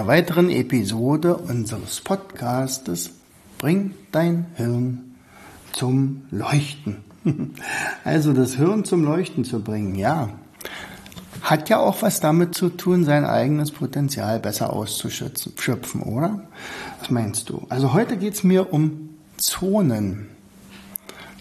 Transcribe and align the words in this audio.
Einer 0.00 0.08
weiteren 0.08 0.48
Episode 0.48 1.36
unseres 1.36 2.00
Podcastes 2.00 3.10
Bring 3.58 3.92
dein 4.12 4.46
Hirn 4.54 5.16
zum 5.72 6.22
Leuchten. 6.30 7.04
Also 8.02 8.32
das 8.32 8.54
Hirn 8.54 8.86
zum 8.86 9.04
Leuchten 9.04 9.44
zu 9.44 9.62
bringen, 9.62 9.94
ja, 9.94 10.30
hat 11.42 11.68
ja 11.68 11.80
auch 11.80 12.00
was 12.00 12.20
damit 12.20 12.54
zu 12.54 12.70
tun, 12.70 13.04
sein 13.04 13.26
eigenes 13.26 13.72
Potenzial 13.72 14.40
besser 14.40 14.72
auszuschöpfen, 14.72 16.00
oder? 16.00 16.48
Was 17.00 17.10
meinst 17.10 17.50
du? 17.50 17.66
Also 17.68 17.92
heute 17.92 18.16
geht's 18.16 18.42
mir 18.42 18.72
um 18.72 19.10
Zonen. 19.36 20.28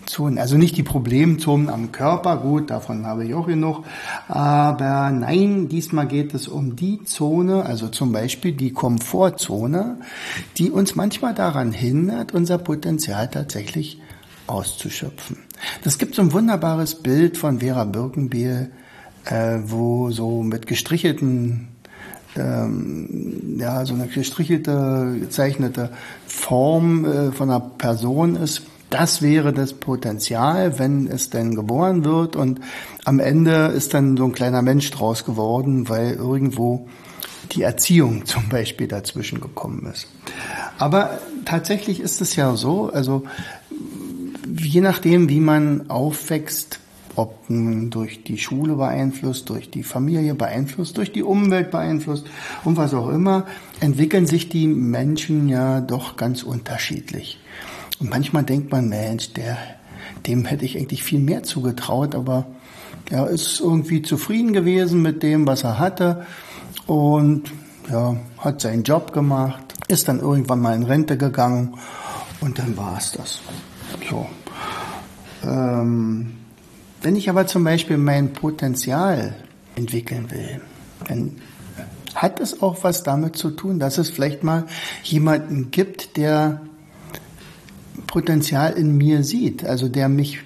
Zonen. 0.09 0.37
Also 0.37 0.57
nicht 0.57 0.75
die 0.75 0.83
Problemzonen 0.83 1.69
am 1.69 1.91
Körper, 1.91 2.37
gut, 2.37 2.69
davon 2.69 3.05
habe 3.05 3.25
ich 3.25 3.33
auch 3.33 3.47
genug. 3.47 3.85
Aber 4.27 5.11
nein, 5.11 5.69
diesmal 5.69 6.07
geht 6.07 6.33
es 6.33 6.47
um 6.47 6.75
die 6.75 7.03
Zone, 7.03 7.65
also 7.65 7.87
zum 7.87 8.11
Beispiel 8.11 8.53
die 8.53 8.73
Komfortzone, 8.73 9.99
die 10.57 10.71
uns 10.71 10.95
manchmal 10.95 11.33
daran 11.33 11.71
hindert, 11.71 12.33
unser 12.33 12.57
Potenzial 12.57 13.29
tatsächlich 13.29 14.01
auszuschöpfen. 14.47 15.37
Das 15.83 15.97
gibt 15.97 16.15
so 16.15 16.21
ein 16.23 16.33
wunderbares 16.33 16.95
Bild 16.95 17.37
von 17.37 17.59
Vera 17.59 17.85
Birkenbiel, 17.85 18.71
äh, 19.25 19.59
wo 19.63 20.09
so 20.11 20.41
mit 20.41 20.65
gestrichelten 20.65 21.67
ähm, 22.35 23.57
ja, 23.59 23.85
so 23.85 23.93
eine 23.93 24.07
gestrichelte, 24.07 25.17
gezeichnete 25.19 25.91
Form 26.27 27.05
äh, 27.05 27.31
von 27.31 27.49
einer 27.49 27.59
Person 27.59 28.35
ist, 28.35 28.63
das 28.89 29.21
wäre 29.21 29.53
das 29.53 29.73
Potenzial, 29.73 30.79
wenn 30.79 31.07
es 31.07 31.29
denn 31.29 31.55
geboren 31.55 32.05
wird 32.05 32.35
und 32.35 32.59
am 33.05 33.19
Ende 33.19 33.67
ist 33.67 33.93
dann 33.93 34.17
so 34.17 34.25
ein 34.25 34.31
kleiner 34.31 34.61
Mensch 34.61 34.89
draus 34.91 35.25
geworden, 35.25 35.89
weil 35.89 36.13
irgendwo 36.13 36.87
die 37.51 37.63
Erziehung 37.63 38.25
zum 38.25 38.49
Beispiel 38.49 38.87
dazwischen 38.87 39.41
gekommen 39.41 39.85
ist. 39.91 40.07
Aber 40.77 41.19
tatsächlich 41.45 41.99
ist 41.99 42.21
es 42.21 42.35
ja 42.35 42.55
so, 42.55 42.89
also 42.91 43.23
je 44.57 44.81
nachdem, 44.81 45.29
wie 45.29 45.39
man 45.39 45.89
aufwächst, 45.89 46.79
ob 47.15 47.43
durch 47.49 48.23
die 48.23 48.37
Schule 48.37 48.75
beeinflusst, 48.75 49.49
durch 49.49 49.69
die 49.69 49.83
Familie 49.83 50.35
beeinflusst, 50.35 50.97
durch 50.97 51.11
die 51.11 51.23
Umwelt 51.23 51.69
beeinflusst 51.69 52.25
und 52.63 52.77
was 52.77 52.93
auch 52.93 53.09
immer, 53.09 53.45
entwickeln 53.81 54.25
sich 54.25 54.47
die 54.47 54.67
Menschen 54.67 55.49
ja 55.49 55.81
doch 55.81 56.15
ganz 56.15 56.43
unterschiedlich. 56.43 57.39
Und 57.99 58.09
manchmal 58.09 58.43
denkt 58.43 58.71
man, 58.71 58.87
Mensch, 58.87 59.33
der, 59.33 59.57
dem 60.25 60.45
hätte 60.45 60.65
ich 60.65 60.77
eigentlich 60.77 61.03
viel 61.03 61.19
mehr 61.19 61.43
zugetraut, 61.43 62.15
aber 62.15 62.45
er 63.09 63.27
ist 63.27 63.59
irgendwie 63.59 64.01
zufrieden 64.01 64.53
gewesen 64.53 65.01
mit 65.01 65.23
dem, 65.23 65.47
was 65.47 65.63
er 65.63 65.79
hatte 65.79 66.25
und 66.87 67.51
ja, 67.89 68.15
hat 68.37 68.61
seinen 68.61 68.83
Job 68.83 69.13
gemacht, 69.13 69.63
ist 69.87 70.07
dann 70.07 70.19
irgendwann 70.19 70.61
mal 70.61 70.75
in 70.75 70.83
Rente 70.83 71.17
gegangen 71.17 71.75
und 72.39 72.59
dann 72.59 72.77
war 72.77 72.97
es 72.97 73.11
das. 73.11 73.39
So. 74.09 74.27
Ähm, 75.43 76.35
wenn 77.01 77.15
ich 77.15 77.29
aber 77.29 77.47
zum 77.47 77.63
Beispiel 77.63 77.97
mein 77.97 78.33
Potenzial 78.33 79.35
entwickeln 79.75 80.29
will, 80.31 80.61
dann 81.07 81.37
hat 82.15 82.39
es 82.39 82.61
auch 82.61 82.83
was 82.83 83.03
damit 83.03 83.37
zu 83.37 83.51
tun, 83.51 83.79
dass 83.79 83.97
es 83.97 84.09
vielleicht 84.09 84.43
mal 84.43 84.65
jemanden 85.03 85.71
gibt, 85.71 86.17
der 86.17 86.61
Potenzial 88.09 88.73
in 88.73 88.97
mir 88.97 89.23
sieht, 89.23 89.63
also 89.63 89.87
der 89.87 90.09
mich 90.09 90.39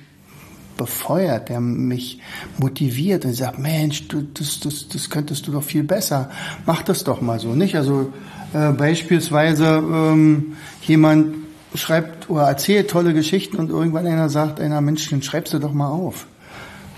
befeuert, 0.76 1.48
der 1.48 1.62
mich 1.62 2.20
motiviert 2.58 3.24
und 3.24 3.34
sagt, 3.34 3.58
Mensch, 3.58 4.10
du, 4.10 4.22
das, 4.22 4.60
das, 4.60 4.90
das 4.90 5.10
könntest 5.10 5.48
du 5.48 5.54
doch 5.54 5.64
viel 5.64 5.84
besser. 5.84 6.30
Mach 6.66 6.82
das 6.82 7.06
doch 7.06 7.22
mal 7.22 7.40
so, 7.40 7.56
nicht? 7.56 7.76
Also 7.78 8.12
äh, 8.54 8.74
beispielsweise 8.74 9.76
ähm, 9.76 10.58
jemand 10.82 11.36
schreibt 11.74 12.30
oder 12.30 12.44
erzählt 12.44 12.90
tolle 12.90 13.14
Geschichten 13.14 13.56
und 13.56 13.70
irgendwann 13.70 14.08
einer 14.08 14.28
sagt, 14.28 14.60
einer 14.60 14.82
Mensch, 14.82 15.10
dann 15.10 15.22
schreibst 15.22 15.54
du 15.54 15.60
doch 15.60 15.72
mal 15.72 15.90
auf. 15.90 16.28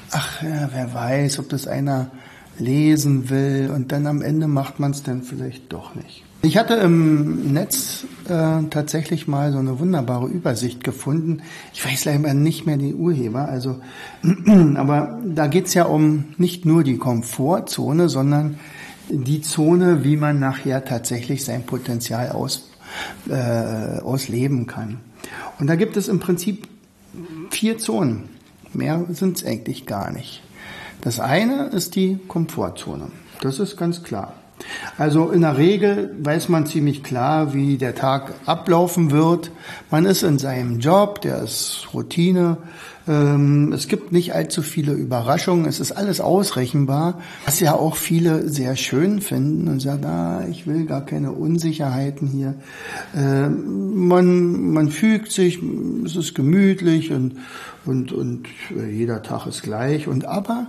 Ach, 0.09 0.41
ja, 0.41 0.69
wer 0.73 0.91
weiß, 0.95 1.37
ob 1.37 1.49
das 1.49 1.67
einer 1.67 2.09
lesen 2.57 3.29
will 3.29 3.71
und 3.73 3.91
dann 3.91 4.07
am 4.07 4.21
Ende 4.21 4.47
macht 4.47 4.79
man 4.79 4.91
es 4.91 5.03
dann 5.03 5.23
vielleicht 5.23 5.71
doch 5.71 5.95
nicht. 5.95 6.23
Ich 6.45 6.57
hatte 6.57 6.75
im 6.75 7.53
Netz 7.53 8.05
äh, 8.25 8.61
tatsächlich 8.69 9.27
mal 9.27 9.51
so 9.51 9.57
eine 9.57 9.79
wunderbare 9.79 10.27
Übersicht 10.27 10.83
gefunden. 10.83 11.41
Ich 11.73 11.83
weiß 11.83 12.05
leider 12.05 12.35
nicht 12.35 12.67
mehr 12.67 12.77
den 12.77 12.93
Urheber, 12.93 13.49
also 13.49 13.79
aber 14.75 15.19
da 15.25 15.47
geht's 15.47 15.73
ja 15.73 15.85
um 15.85 16.25
nicht 16.37 16.63
nur 16.63 16.83
die 16.83 16.97
Komfortzone, 16.97 18.09
sondern 18.09 18.59
die 19.09 19.41
Zone, 19.41 20.03
wie 20.03 20.17
man 20.17 20.39
nachher 20.39 20.85
tatsächlich 20.85 21.43
sein 21.43 21.63
Potenzial 21.63 22.29
aus, 22.29 22.69
äh, 23.27 23.99
ausleben 24.01 24.67
kann. 24.67 24.99
Und 25.59 25.65
da 25.67 25.75
gibt 25.75 25.97
es 25.97 26.07
im 26.07 26.19
Prinzip 26.19 26.67
vier 27.49 27.79
Zonen. 27.79 28.29
Mehr 28.71 29.03
sind 29.09 29.37
es 29.37 29.45
eigentlich 29.45 29.87
gar 29.87 30.11
nicht. 30.11 30.43
Das 31.05 31.19
eine 31.19 31.67
ist 31.67 31.95
die 31.95 32.17
Komfortzone. 32.27 33.11
Das 33.41 33.59
ist 33.59 33.77
ganz 33.77 34.01
klar. 34.01 34.33
Also 34.97 35.29
in 35.29 35.41
der 35.41 35.57
Regel 35.57 36.15
weiß 36.19 36.49
man 36.49 36.65
ziemlich 36.65 37.03
klar, 37.03 37.53
wie 37.53 37.77
der 37.77 37.95
Tag 37.95 38.33
ablaufen 38.45 39.11
wird. 39.11 39.51
Man 39.91 40.05
ist 40.05 40.23
in 40.23 40.39
seinem 40.39 40.79
Job, 40.79 41.21
der 41.21 41.43
ist 41.43 41.87
Routine. 41.93 42.57
Ähm, 43.07 43.73
es 43.73 43.87
gibt 43.87 44.11
nicht 44.11 44.33
allzu 44.33 44.61
viele 44.61 44.93
Überraschungen. 44.93 45.65
Es 45.65 45.79
ist 45.79 45.91
alles 45.91 46.21
ausrechenbar, 46.21 47.21
was 47.45 47.59
ja 47.59 47.73
auch 47.73 47.97
viele 47.97 48.49
sehr 48.49 48.75
schön 48.75 49.21
finden 49.21 49.67
und 49.67 49.81
sagen, 49.81 50.05
ah, 50.05 50.45
ich 50.49 50.65
will 50.65 50.85
gar 50.85 51.05
keine 51.05 51.33
Unsicherheiten 51.33 52.27
hier. 52.27 52.55
Ähm, 53.15 54.07
man, 54.07 54.71
man 54.71 54.89
fügt 54.89 55.31
sich, 55.31 55.59
es 56.05 56.15
ist 56.15 56.33
gemütlich 56.35 57.11
und, 57.11 57.35
und, 57.85 58.11
und 58.11 58.47
jeder 58.89 59.21
Tag 59.21 59.45
ist 59.45 59.61
gleich. 59.61 60.07
Und 60.07 60.25
aber 60.25 60.67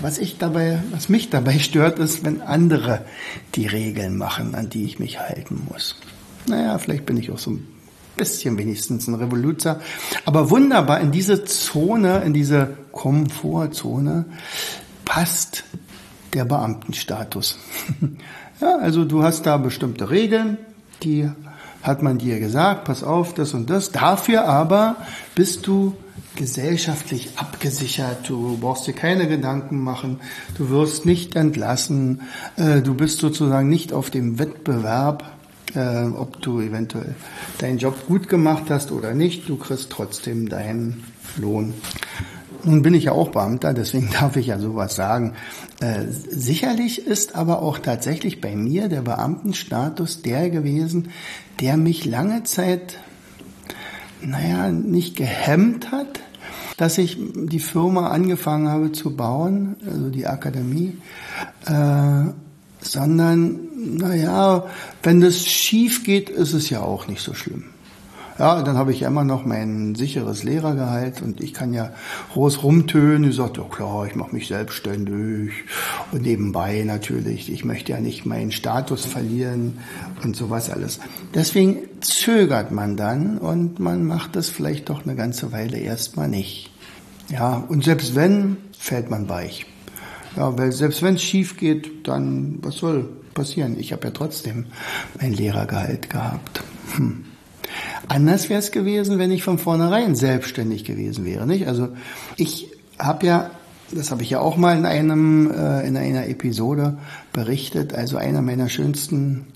was 0.00 0.18
ich 0.18 0.38
dabei, 0.38 0.82
was 0.90 1.08
mich 1.08 1.30
dabei 1.30 1.58
stört, 1.58 1.98
ist, 1.98 2.24
wenn 2.24 2.40
andere 2.40 3.04
die 3.54 3.66
Regeln 3.66 4.16
machen, 4.16 4.54
an 4.54 4.70
die 4.70 4.84
ich 4.84 4.98
mich 4.98 5.20
halten 5.20 5.66
muss. 5.70 5.96
Naja, 6.46 6.78
vielleicht 6.78 7.06
bin 7.06 7.16
ich 7.16 7.30
auch 7.30 7.38
so 7.38 7.52
ein 7.52 7.66
bisschen 8.16 8.58
wenigstens 8.58 9.08
ein 9.08 9.14
Revoluzer. 9.14 9.80
Aber 10.24 10.50
wunderbar, 10.50 11.00
in 11.00 11.10
diese 11.10 11.44
Zone, 11.44 12.22
in 12.24 12.32
diese 12.32 12.76
Komfortzone 12.92 14.26
passt 15.04 15.64
der 16.32 16.44
Beamtenstatus. 16.44 17.58
ja, 18.60 18.78
also 18.78 19.04
du 19.04 19.22
hast 19.22 19.46
da 19.46 19.56
bestimmte 19.56 20.10
Regeln, 20.10 20.58
die 21.02 21.30
hat 21.84 22.02
man 22.02 22.18
dir 22.18 22.40
gesagt, 22.40 22.84
pass 22.84 23.04
auf, 23.04 23.34
das 23.34 23.52
und 23.52 23.68
das. 23.70 23.92
Dafür 23.92 24.46
aber 24.46 24.96
bist 25.34 25.66
du 25.66 25.94
gesellschaftlich 26.34 27.30
abgesichert. 27.36 28.28
Du 28.28 28.56
brauchst 28.58 28.86
dir 28.86 28.94
keine 28.94 29.28
Gedanken 29.28 29.78
machen. 29.78 30.20
Du 30.56 30.70
wirst 30.70 31.06
nicht 31.06 31.36
entlassen. 31.36 32.22
Äh, 32.56 32.80
du 32.80 32.94
bist 32.94 33.20
sozusagen 33.20 33.68
nicht 33.68 33.92
auf 33.92 34.10
dem 34.10 34.38
Wettbewerb, 34.38 35.24
äh, 35.74 36.06
ob 36.06 36.40
du 36.40 36.60
eventuell 36.60 37.14
deinen 37.58 37.78
Job 37.78 38.06
gut 38.08 38.28
gemacht 38.28 38.64
hast 38.70 38.90
oder 38.90 39.14
nicht. 39.14 39.48
Du 39.48 39.56
kriegst 39.56 39.90
trotzdem 39.90 40.48
deinen 40.48 41.04
Lohn. 41.36 41.74
Nun 42.64 42.82
bin 42.82 42.94
ich 42.94 43.04
ja 43.04 43.12
auch 43.12 43.28
Beamter, 43.28 43.74
deswegen 43.74 44.10
darf 44.20 44.36
ich 44.36 44.46
ja 44.46 44.58
sowas 44.58 44.94
sagen. 44.94 45.34
Äh, 45.80 46.06
sicherlich 46.08 47.06
ist 47.06 47.34
aber 47.34 47.62
auch 47.62 47.78
tatsächlich 47.78 48.40
bei 48.40 48.56
mir 48.56 48.88
der 48.88 49.02
Beamtenstatus 49.02 50.22
der 50.22 50.50
gewesen, 50.50 51.10
der 51.60 51.76
mich 51.76 52.04
lange 52.04 52.44
Zeit 52.44 52.98
naja, 54.26 54.70
nicht 54.70 55.16
gehemmt 55.16 55.92
hat, 55.92 56.20
dass 56.76 56.98
ich 56.98 57.18
die 57.18 57.60
Firma 57.60 58.08
angefangen 58.08 58.68
habe 58.68 58.92
zu 58.92 59.14
bauen, 59.14 59.76
also 59.86 60.10
die 60.10 60.26
Akademie, 60.26 60.98
äh, 61.66 62.24
sondern, 62.80 63.60
naja, 63.96 64.66
wenn 65.02 65.20
das 65.20 65.44
schief 65.44 66.04
geht, 66.04 66.30
ist 66.30 66.52
es 66.52 66.70
ja 66.70 66.80
auch 66.80 67.06
nicht 67.06 67.22
so 67.22 67.34
schlimm. 67.34 67.64
Ja, 68.36 68.62
dann 68.62 68.76
habe 68.76 68.92
ich 68.92 69.00
ja 69.00 69.08
immer 69.08 69.22
noch 69.22 69.44
mein 69.44 69.94
sicheres 69.94 70.42
Lehrergehalt 70.42 71.22
und 71.22 71.40
ich 71.40 71.54
kann 71.54 71.72
ja 71.72 71.92
groß 72.32 72.64
rumtönen. 72.64 73.30
Ich 73.30 73.36
sagte, 73.36 73.60
ja 73.60 73.68
klar, 73.68 74.06
ich 74.06 74.16
mache 74.16 74.34
mich 74.34 74.48
selbstständig 74.48 75.52
und 76.10 76.22
nebenbei 76.22 76.82
natürlich. 76.84 77.52
Ich 77.52 77.64
möchte 77.64 77.92
ja 77.92 78.00
nicht 78.00 78.26
meinen 78.26 78.50
Status 78.50 79.04
verlieren 79.04 79.78
und 80.24 80.34
sowas 80.34 80.68
alles. 80.68 80.98
Deswegen 81.32 81.78
zögert 82.00 82.72
man 82.72 82.96
dann 82.96 83.38
und 83.38 83.78
man 83.78 84.04
macht 84.04 84.34
das 84.34 84.48
vielleicht 84.48 84.88
doch 84.88 85.04
eine 85.04 85.14
ganze 85.14 85.52
Weile 85.52 85.78
erstmal 85.78 86.28
nicht. 86.28 86.72
Ja, 87.28 87.64
und 87.68 87.84
selbst 87.84 88.16
wenn, 88.16 88.56
fällt 88.76 89.10
man 89.10 89.28
weich. 89.28 89.66
Ja, 90.36 90.58
weil 90.58 90.72
selbst 90.72 91.02
wenn 91.02 91.14
es 91.14 91.22
schief 91.22 91.56
geht, 91.56 92.08
dann 92.08 92.58
was 92.62 92.76
soll 92.76 93.08
passieren? 93.32 93.78
Ich 93.78 93.92
habe 93.92 94.08
ja 94.08 94.10
trotzdem 94.10 94.66
mein 95.20 95.32
Lehrergehalt 95.32 96.10
gehabt. 96.10 96.64
Hm. 96.96 97.26
Anders 98.08 98.48
wäre 98.48 98.60
es 98.60 98.70
gewesen, 98.70 99.18
wenn 99.18 99.30
ich 99.30 99.42
von 99.42 99.58
vornherein 99.58 100.14
selbstständig 100.14 100.84
gewesen 100.84 101.24
wäre. 101.24 101.46
Nicht? 101.46 101.66
Also 101.66 101.88
ich 102.36 102.70
habe 102.98 103.26
ja, 103.26 103.50
das 103.92 104.10
habe 104.10 104.22
ich 104.22 104.30
ja 104.30 104.40
auch 104.40 104.56
mal 104.56 104.76
in 104.76 104.86
einem 104.86 105.50
äh, 105.50 105.86
in 105.86 105.96
einer 105.96 106.28
Episode 106.28 106.98
berichtet. 107.32 107.94
Also 107.94 108.16
einer 108.16 108.42
meiner 108.42 108.68
schönsten 108.68 109.46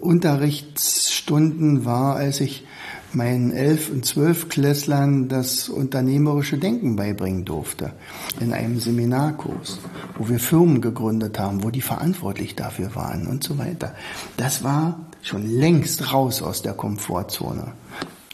Unterrichtsstunden 0.00 1.84
war, 1.84 2.16
als 2.16 2.40
ich 2.40 2.64
meinen 3.14 3.52
elf 3.52 3.90
und 3.90 4.04
zwölf 4.04 4.48
Klässlern 4.48 5.28
das 5.28 5.68
unternehmerische 5.68 6.58
Denken 6.58 6.96
beibringen 6.96 7.44
durfte 7.44 7.92
in 8.40 8.52
einem 8.52 8.80
Seminarkurs, 8.80 9.78
wo 10.18 10.28
wir 10.28 10.38
Firmen 10.38 10.80
gegründet 10.80 11.38
haben, 11.38 11.62
wo 11.62 11.70
die 11.70 11.80
verantwortlich 11.80 12.56
dafür 12.56 12.94
waren 12.94 13.26
und 13.26 13.44
so 13.44 13.58
weiter. 13.58 13.94
Das 14.36 14.64
war 14.64 14.98
schon 15.24 15.46
längst 15.46 16.12
raus 16.12 16.42
aus 16.42 16.62
der 16.62 16.74
Komfortzone. 16.74 17.72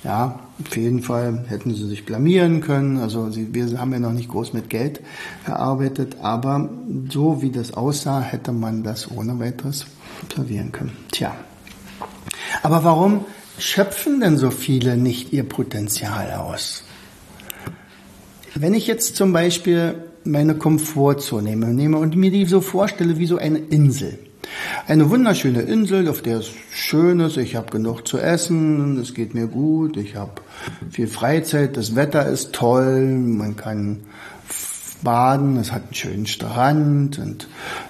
Ja, 0.02 0.40
auf 0.64 0.76
jeden 0.76 1.02
Fall 1.02 1.44
hätten 1.48 1.74
sie 1.74 1.86
sich 1.86 2.04
blamieren 2.04 2.60
können. 2.60 2.98
Also 2.98 3.30
sie, 3.30 3.54
wir 3.54 3.78
haben 3.78 3.92
ja 3.92 3.98
noch 3.98 4.12
nicht 4.12 4.28
groß 4.28 4.54
mit 4.54 4.70
Geld 4.70 5.00
gearbeitet, 5.46 6.16
aber 6.22 6.68
so 7.10 7.42
wie 7.42 7.50
das 7.50 7.74
aussah, 7.74 8.20
hätte 8.20 8.52
man 8.52 8.82
das 8.82 9.10
ohne 9.10 9.38
weiteres 9.38 9.86
observieren 10.22 10.72
können. 10.72 10.96
Tja. 11.12 11.34
Aber 12.62 12.82
warum 12.82 13.24
schöpfen 13.58 14.20
denn 14.20 14.36
so 14.36 14.50
viele 14.50 14.96
nicht 14.96 15.32
ihr 15.32 15.44
Potenzial 15.44 16.32
aus? 16.32 16.82
Wenn 18.54 18.74
ich 18.74 18.86
jetzt 18.86 19.16
zum 19.16 19.32
Beispiel 19.32 19.94
meine 20.24 20.54
Komfortzone 20.54 21.56
nehme 21.56 21.98
und 21.98 22.16
mir 22.16 22.30
die 22.30 22.46
so 22.46 22.60
vorstelle 22.60 23.18
wie 23.18 23.26
so 23.26 23.36
eine 23.36 23.58
Insel. 23.58 24.18
Eine 24.86 25.10
wunderschöne 25.10 25.62
Insel, 25.62 26.08
auf 26.08 26.22
der 26.22 26.38
es 26.38 26.50
schön 26.72 27.20
ist, 27.20 27.36
ich 27.36 27.56
habe 27.56 27.70
genug 27.70 28.06
zu 28.06 28.18
essen, 28.18 28.98
es 28.98 29.14
geht 29.14 29.34
mir 29.34 29.46
gut, 29.46 29.96
ich 29.96 30.16
habe 30.16 30.42
viel 30.90 31.06
Freizeit, 31.06 31.76
das 31.76 31.94
Wetter 31.94 32.26
ist 32.26 32.52
toll, 32.52 33.06
man 33.16 33.56
kann 33.56 34.00
baden, 35.02 35.56
es 35.56 35.72
hat 35.72 35.84
einen 35.84 35.94
schönen 35.94 36.26
Strand. 36.26 37.18
Und 37.18 37.48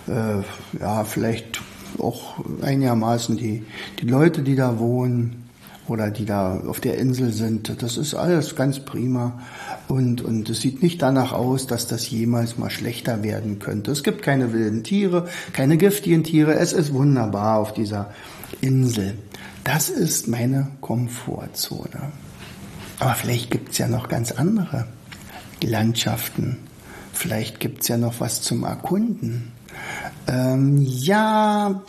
äh, 0.08 0.42
ja, 0.80 1.04
vielleicht 1.04 1.60
auch 1.98 2.44
einigermaßen 2.62 3.36
die, 3.36 3.64
die 4.00 4.06
Leute, 4.06 4.42
die 4.42 4.56
da 4.56 4.78
wohnen 4.78 5.49
oder 5.90 6.10
die 6.10 6.24
da 6.24 6.60
auf 6.60 6.80
der 6.80 6.98
Insel 6.98 7.32
sind. 7.32 7.82
Das 7.82 7.96
ist 7.96 8.14
alles 8.14 8.54
ganz 8.54 8.78
prima. 8.78 9.40
Und, 9.88 10.22
und 10.22 10.48
es 10.48 10.60
sieht 10.60 10.82
nicht 10.82 11.02
danach 11.02 11.32
aus, 11.32 11.66
dass 11.66 11.88
das 11.88 12.08
jemals 12.08 12.56
mal 12.56 12.70
schlechter 12.70 13.24
werden 13.24 13.58
könnte. 13.58 13.90
Es 13.90 14.04
gibt 14.04 14.22
keine 14.22 14.52
wilden 14.52 14.84
Tiere, 14.84 15.28
keine 15.52 15.76
giftigen 15.76 16.22
Tiere. 16.22 16.54
Es 16.54 16.72
ist 16.72 16.94
wunderbar 16.94 17.58
auf 17.58 17.74
dieser 17.74 18.12
Insel. 18.60 19.18
Das 19.64 19.90
ist 19.90 20.28
meine 20.28 20.68
Komfortzone. 20.80 22.12
Aber 23.00 23.14
vielleicht 23.14 23.50
gibt's 23.50 23.78
ja 23.78 23.88
noch 23.88 24.08
ganz 24.08 24.30
andere 24.30 24.86
Landschaften. 25.62 26.58
Vielleicht 27.12 27.58
gibt's 27.58 27.88
ja 27.88 27.98
noch 27.98 28.20
was 28.20 28.42
zum 28.42 28.62
Erkunden. 28.62 29.50
Ähm, 30.28 30.78
ja, 30.80 31.82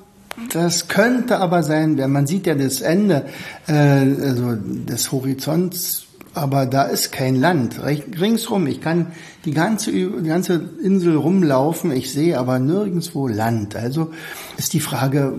das 0.54 0.88
könnte 0.88 1.40
aber 1.40 1.64
sein, 1.64 1.96
man 2.12 2.28
sieht 2.28 2.48
ja 2.48 2.56
das 2.56 2.82
Ende 2.82 3.26
äh, 3.68 3.74
also 3.74 4.56
des 4.56 5.12
Horizonts, 5.12 6.08
aber 6.34 6.66
da 6.66 6.84
ist 6.84 7.12
kein 7.12 7.36
Land 7.36 7.82
ringsrum. 7.84 8.68
Ich 8.68 8.82
kann 8.82 9.08
die 9.44 9.52
ganze 9.52 9.92
die 9.92 10.28
ganze 10.28 10.70
Insel 10.82 11.16
rumlaufen, 11.18 11.92
ich 11.92 12.12
sehe 12.12 12.38
aber 12.38 12.60
nirgendwo 12.60 13.28
Land. 13.28 13.76
Also 13.76 14.12
ist 14.58 14.74
die 14.74 14.80
Frage, 14.80 15.34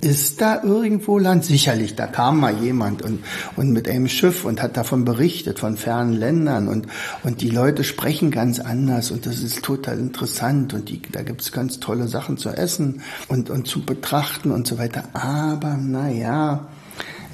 ist 0.00 0.40
da 0.40 0.62
irgendwo 0.62 1.18
Land? 1.18 1.44
Sicherlich, 1.44 1.94
da 1.94 2.06
kam 2.06 2.40
mal 2.40 2.56
jemand 2.62 3.02
und, 3.02 3.22
und 3.56 3.72
mit 3.72 3.88
einem 3.88 4.08
Schiff 4.08 4.44
und 4.44 4.62
hat 4.62 4.76
davon 4.76 5.04
berichtet, 5.04 5.58
von 5.58 5.76
fernen 5.76 6.14
Ländern 6.14 6.68
und, 6.68 6.86
und 7.22 7.42
die 7.42 7.50
Leute 7.50 7.84
sprechen 7.84 8.30
ganz 8.30 8.60
anders 8.60 9.10
und 9.10 9.26
das 9.26 9.40
ist 9.40 9.62
total 9.62 9.98
interessant 9.98 10.72
und 10.72 10.88
die, 10.88 11.02
da 11.12 11.22
gibt's 11.22 11.52
ganz 11.52 11.80
tolle 11.80 12.08
Sachen 12.08 12.38
zu 12.38 12.48
essen 12.48 13.02
und, 13.28 13.50
und 13.50 13.66
zu 13.66 13.84
betrachten 13.84 14.50
und 14.50 14.66
so 14.66 14.78
weiter. 14.78 15.04
Aber 15.12 15.76
naja, 15.76 16.68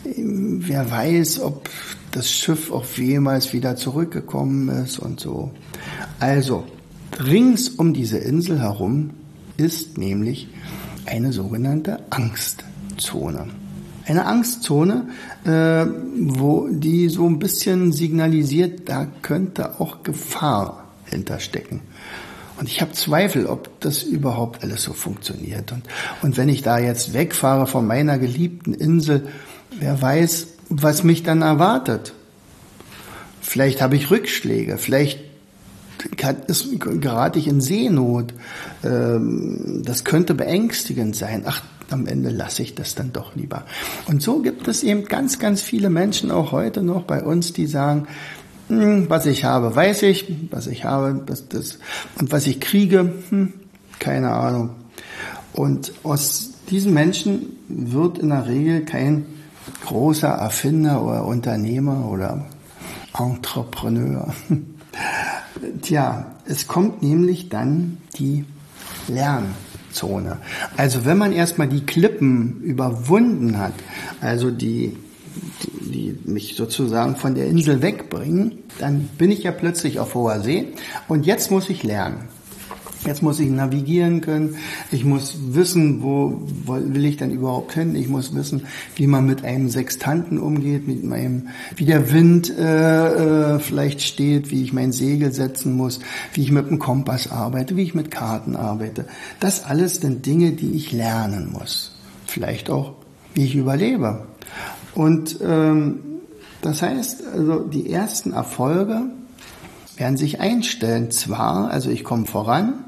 wer 0.04 0.90
weiß, 0.90 1.40
ob 1.40 1.68
das 2.10 2.30
Schiff 2.30 2.72
auch 2.72 2.84
jemals 2.96 3.52
wieder 3.52 3.76
zurückgekommen 3.76 4.68
ist 4.68 4.98
und 4.98 5.20
so. 5.20 5.52
Also, 6.18 6.64
rings 7.20 7.68
um 7.68 7.94
diese 7.94 8.18
Insel 8.18 8.60
herum 8.60 9.10
ist 9.56 9.98
nämlich 9.98 10.48
eine 11.06 11.32
sogenannte 11.32 12.00
Angstzone. 12.10 13.48
Eine 14.06 14.26
Angstzone, 14.26 15.08
äh, 15.44 15.86
wo 16.28 16.68
die 16.70 17.08
so 17.08 17.26
ein 17.26 17.38
bisschen 17.38 17.92
signalisiert, 17.92 18.88
da 18.88 19.06
könnte 19.22 19.80
auch 19.80 20.02
Gefahr 20.02 20.84
hinterstecken. 21.06 21.80
Und 22.58 22.68
ich 22.68 22.80
habe 22.80 22.92
Zweifel, 22.92 23.46
ob 23.46 23.80
das 23.80 24.02
überhaupt 24.02 24.62
alles 24.62 24.82
so 24.82 24.92
funktioniert. 24.92 25.72
Und, 25.72 25.82
und 26.22 26.36
wenn 26.36 26.48
ich 26.48 26.62
da 26.62 26.78
jetzt 26.78 27.12
wegfahre 27.12 27.66
von 27.66 27.86
meiner 27.86 28.18
geliebten 28.18 28.72
Insel, 28.72 29.28
wer 29.78 30.00
weiß, 30.00 30.48
was 30.68 31.02
mich 31.02 31.22
dann 31.22 31.42
erwartet. 31.42 32.14
Vielleicht 33.40 33.82
habe 33.82 33.96
ich 33.96 34.10
Rückschläge, 34.10 34.78
vielleicht 34.78 35.20
ist, 36.46 36.80
gerate 36.80 37.38
ich 37.38 37.48
in 37.48 37.60
Seenot. 37.60 38.34
Ähm, 38.84 39.82
das 39.84 40.04
könnte 40.04 40.34
beängstigend 40.34 41.16
sein. 41.16 41.44
Ach, 41.46 41.62
am 41.90 42.06
Ende 42.06 42.30
lasse 42.30 42.62
ich 42.62 42.74
das 42.74 42.94
dann 42.94 43.12
doch 43.12 43.34
lieber. 43.36 43.64
Und 44.06 44.22
so 44.22 44.40
gibt 44.40 44.68
es 44.68 44.82
eben 44.82 45.04
ganz, 45.04 45.38
ganz 45.38 45.62
viele 45.62 45.90
Menschen 45.90 46.30
auch 46.30 46.52
heute 46.52 46.82
noch 46.82 47.02
bei 47.02 47.22
uns, 47.22 47.52
die 47.52 47.66
sagen, 47.66 48.06
hm, 48.68 49.08
was 49.08 49.26
ich 49.26 49.44
habe, 49.44 49.74
weiß 49.74 50.02
ich, 50.02 50.32
was 50.50 50.66
ich 50.66 50.84
habe, 50.84 51.22
das, 51.24 51.48
das, 51.48 51.78
und 52.18 52.32
was 52.32 52.46
ich 52.46 52.60
kriege, 52.60 53.12
hm, 53.28 53.52
keine 53.98 54.32
Ahnung. 54.32 54.70
Und 55.52 55.92
aus 56.02 56.50
diesen 56.70 56.92
Menschen 56.92 57.56
wird 57.68 58.18
in 58.18 58.30
der 58.30 58.46
Regel 58.46 58.84
kein 58.84 59.26
großer 59.86 60.28
Erfinder 60.28 61.02
oder 61.02 61.24
Unternehmer 61.24 62.08
oder 62.10 62.46
Entrepreneur. 63.16 64.34
Tja, 65.82 66.34
es 66.46 66.66
kommt 66.66 67.02
nämlich 67.02 67.48
dann 67.48 67.98
die 68.18 68.44
Lernzone. 69.08 70.38
Also 70.76 71.04
wenn 71.04 71.18
man 71.18 71.32
erstmal 71.32 71.68
die 71.68 71.84
Klippen 71.84 72.60
überwunden 72.62 73.58
hat, 73.58 73.74
also 74.20 74.50
die, 74.50 74.96
die, 75.62 75.90
die 75.90 76.30
mich 76.30 76.56
sozusagen 76.56 77.16
von 77.16 77.34
der 77.34 77.46
Insel 77.46 77.82
wegbringen, 77.82 78.58
dann 78.78 79.08
bin 79.18 79.30
ich 79.30 79.44
ja 79.44 79.52
plötzlich 79.52 79.98
auf 79.98 80.14
hoher 80.14 80.40
See 80.40 80.68
und 81.08 81.26
jetzt 81.26 81.50
muss 81.50 81.70
ich 81.70 81.82
lernen. 81.82 82.28
Jetzt 83.04 83.22
muss 83.22 83.38
ich 83.38 83.50
navigieren 83.50 84.20
können. 84.20 84.56
Ich 84.90 85.04
muss 85.04 85.36
wissen, 85.48 86.02
wo 86.02 86.42
will 86.66 87.04
ich 87.04 87.16
denn 87.16 87.30
überhaupt 87.30 87.72
hin. 87.72 87.94
Ich 87.94 88.08
muss 88.08 88.34
wissen, 88.34 88.62
wie 88.96 89.06
man 89.06 89.26
mit 89.26 89.44
einem 89.44 89.68
Sextanten 89.68 90.38
umgeht, 90.38 90.88
mit 90.88 91.04
meinem, 91.04 91.48
wie 91.76 91.84
der 91.84 92.12
Wind 92.12 92.52
äh, 92.56 93.54
äh, 93.54 93.58
vielleicht 93.60 94.02
steht, 94.02 94.50
wie 94.50 94.62
ich 94.62 94.72
mein 94.72 94.92
Segel 94.92 95.32
setzen 95.32 95.76
muss, 95.76 96.00
wie 96.32 96.42
ich 96.42 96.50
mit 96.50 96.68
dem 96.68 96.78
Kompass 96.78 97.30
arbeite, 97.30 97.76
wie 97.76 97.82
ich 97.82 97.94
mit 97.94 98.10
Karten 98.10 98.56
arbeite. 98.56 99.06
Das 99.40 99.64
alles 99.64 99.96
sind 99.96 100.26
Dinge, 100.26 100.52
die 100.52 100.72
ich 100.72 100.92
lernen 100.92 101.52
muss. 101.52 101.92
Vielleicht 102.26 102.70
auch, 102.70 102.94
wie 103.34 103.44
ich 103.44 103.54
überlebe. 103.54 104.26
Und 104.94 105.38
ähm, 105.42 106.00
das 106.62 106.82
heißt, 106.82 107.22
also 107.32 107.60
die 107.60 107.90
ersten 107.90 108.32
Erfolge 108.32 109.02
werden 109.96 110.16
sich 110.16 110.40
einstellen. 110.40 111.10
Zwar, 111.10 111.70
also 111.70 111.90
ich 111.90 112.02
komme 112.02 112.26
voran, 112.26 112.85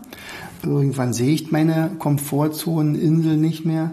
Irgendwann 0.63 1.13
sehe 1.13 1.33
ich 1.33 1.51
meine 1.51 1.93
Komfortzoneninsel 1.99 3.37
nicht 3.37 3.65
mehr. 3.65 3.93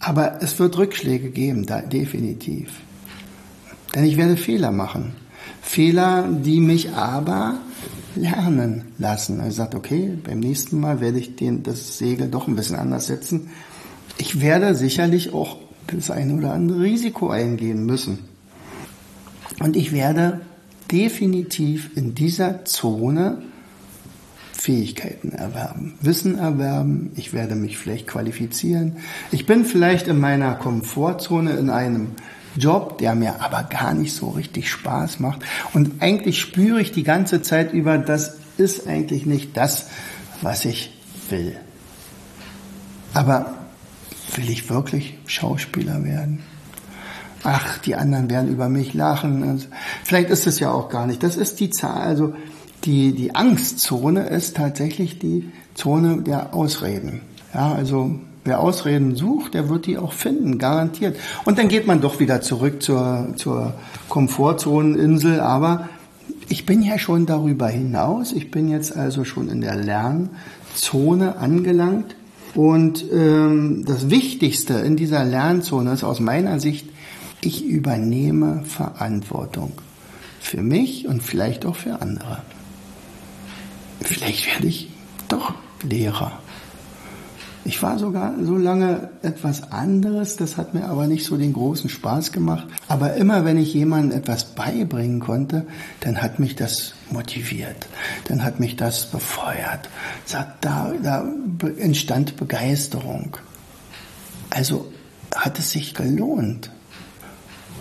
Aber 0.00 0.42
es 0.42 0.58
wird 0.58 0.78
Rückschläge 0.78 1.30
geben, 1.30 1.66
da, 1.66 1.82
definitiv. 1.82 2.70
Denn 3.94 4.04
ich 4.04 4.16
werde 4.16 4.36
Fehler 4.36 4.70
machen. 4.70 5.12
Fehler, 5.60 6.28
die 6.28 6.60
mich 6.60 6.92
aber 6.92 7.58
lernen 8.16 8.86
lassen. 8.98 9.42
Ich 9.46 9.54
sage, 9.54 9.76
okay, 9.76 10.16
beim 10.22 10.40
nächsten 10.40 10.80
Mal 10.80 11.00
werde 11.00 11.18
ich 11.18 11.36
den, 11.36 11.62
das 11.62 11.98
Segel 11.98 12.28
doch 12.28 12.48
ein 12.48 12.56
bisschen 12.56 12.76
anders 12.76 13.06
setzen. 13.06 13.50
Ich 14.18 14.40
werde 14.40 14.74
sicherlich 14.74 15.32
auch 15.32 15.56
das 15.86 16.10
eine 16.10 16.34
oder 16.34 16.52
andere 16.52 16.80
Risiko 16.80 17.30
eingehen 17.30 17.84
müssen. 17.84 18.18
Und 19.60 19.76
ich 19.76 19.92
werde 19.92 20.40
definitiv 20.90 21.90
in 21.96 22.14
dieser 22.14 22.64
Zone 22.64 23.42
Fähigkeiten 24.60 25.32
erwerben, 25.32 25.94
Wissen 26.02 26.36
erwerben, 26.36 27.12
ich 27.16 27.32
werde 27.32 27.54
mich 27.54 27.78
vielleicht 27.78 28.06
qualifizieren. 28.06 28.98
Ich 29.32 29.46
bin 29.46 29.64
vielleicht 29.64 30.06
in 30.06 30.20
meiner 30.20 30.54
Komfortzone 30.54 31.52
in 31.52 31.70
einem 31.70 32.08
Job, 32.56 32.98
der 32.98 33.14
mir 33.14 33.40
aber 33.40 33.62
gar 33.62 33.94
nicht 33.94 34.12
so 34.12 34.28
richtig 34.28 34.70
Spaß 34.70 35.18
macht. 35.18 35.40
Und 35.72 36.02
eigentlich 36.02 36.38
spüre 36.38 36.78
ich 36.78 36.92
die 36.92 37.04
ganze 37.04 37.40
Zeit 37.40 37.72
über, 37.72 37.96
das 37.96 38.36
ist 38.58 38.86
eigentlich 38.86 39.24
nicht 39.24 39.56
das, 39.56 39.86
was 40.42 40.66
ich 40.66 40.92
will. 41.30 41.56
Aber 43.14 43.54
will 44.36 44.50
ich 44.50 44.68
wirklich 44.68 45.16
Schauspieler 45.24 46.04
werden? 46.04 46.42
Ach, 47.44 47.78
die 47.78 47.94
anderen 47.94 48.28
werden 48.28 48.50
über 48.50 48.68
mich 48.68 48.92
lachen. 48.92 49.42
Also, 49.42 49.68
vielleicht 50.04 50.28
ist 50.28 50.46
es 50.46 50.60
ja 50.60 50.70
auch 50.70 50.90
gar 50.90 51.06
nicht. 51.06 51.22
Das 51.22 51.36
ist 51.36 51.60
die 51.60 51.70
Zahl. 51.70 52.02
Also 52.02 52.34
die, 52.84 53.12
die 53.12 53.34
Angstzone 53.34 54.28
ist 54.28 54.56
tatsächlich 54.56 55.18
die 55.18 55.50
Zone 55.74 56.22
der 56.22 56.54
Ausreden. 56.54 57.22
Ja, 57.52 57.72
also 57.72 58.18
wer 58.44 58.60
Ausreden 58.60 59.16
sucht, 59.16 59.54
der 59.54 59.68
wird 59.68 59.86
die 59.86 59.98
auch 59.98 60.12
finden, 60.12 60.58
garantiert. 60.58 61.16
Und 61.44 61.58
dann 61.58 61.68
geht 61.68 61.86
man 61.86 62.00
doch 62.00 62.20
wieder 62.20 62.40
zurück 62.40 62.82
zur, 62.82 63.34
zur 63.36 63.74
Komfortzoneninsel, 64.08 65.40
aber 65.40 65.88
ich 66.48 66.66
bin 66.66 66.82
ja 66.82 66.98
schon 66.98 67.26
darüber 67.26 67.68
hinaus. 67.68 68.32
Ich 68.32 68.50
bin 68.50 68.68
jetzt 68.68 68.96
also 68.96 69.24
schon 69.24 69.48
in 69.48 69.60
der 69.60 69.76
Lernzone 69.76 71.36
angelangt. 71.36 72.16
Und 72.54 73.04
ähm, 73.12 73.84
das 73.86 74.10
Wichtigste 74.10 74.74
in 74.74 74.96
dieser 74.96 75.24
Lernzone 75.24 75.92
ist 75.92 76.02
aus 76.02 76.18
meiner 76.18 76.58
Sicht, 76.58 76.88
ich 77.42 77.64
übernehme 77.64 78.64
Verantwortung 78.64 79.72
für 80.40 80.60
mich 80.60 81.06
und 81.06 81.22
vielleicht 81.22 81.64
auch 81.64 81.76
für 81.76 82.02
andere 82.02 82.42
vielleicht 84.02 84.46
werde 84.46 84.66
ich 84.66 84.90
doch 85.28 85.54
Lehrer. 85.82 86.40
Ich 87.64 87.82
war 87.82 87.98
sogar 87.98 88.34
so 88.42 88.56
lange 88.56 89.10
etwas 89.22 89.70
anderes, 89.70 90.36
das 90.36 90.56
hat 90.56 90.72
mir 90.72 90.86
aber 90.86 91.06
nicht 91.06 91.26
so 91.26 91.36
den 91.36 91.52
großen 91.52 91.90
Spaß 91.90 92.32
gemacht. 92.32 92.66
Aber 92.88 93.14
immer 93.14 93.44
wenn 93.44 93.58
ich 93.58 93.74
jemandem 93.74 94.18
etwas 94.18 94.44
beibringen 94.54 95.20
konnte, 95.20 95.66
dann 96.00 96.22
hat 96.22 96.38
mich 96.38 96.56
das 96.56 96.94
motiviert, 97.10 97.86
dann 98.24 98.42
hat 98.42 98.60
mich 98.60 98.76
das 98.76 99.10
befeuert. 99.10 99.90
Da, 100.62 100.94
da 101.02 101.24
entstand 101.78 102.36
Begeisterung. 102.36 103.36
Also 104.48 104.90
hat 105.34 105.58
es 105.58 105.70
sich 105.70 105.94
gelohnt. 105.94 106.70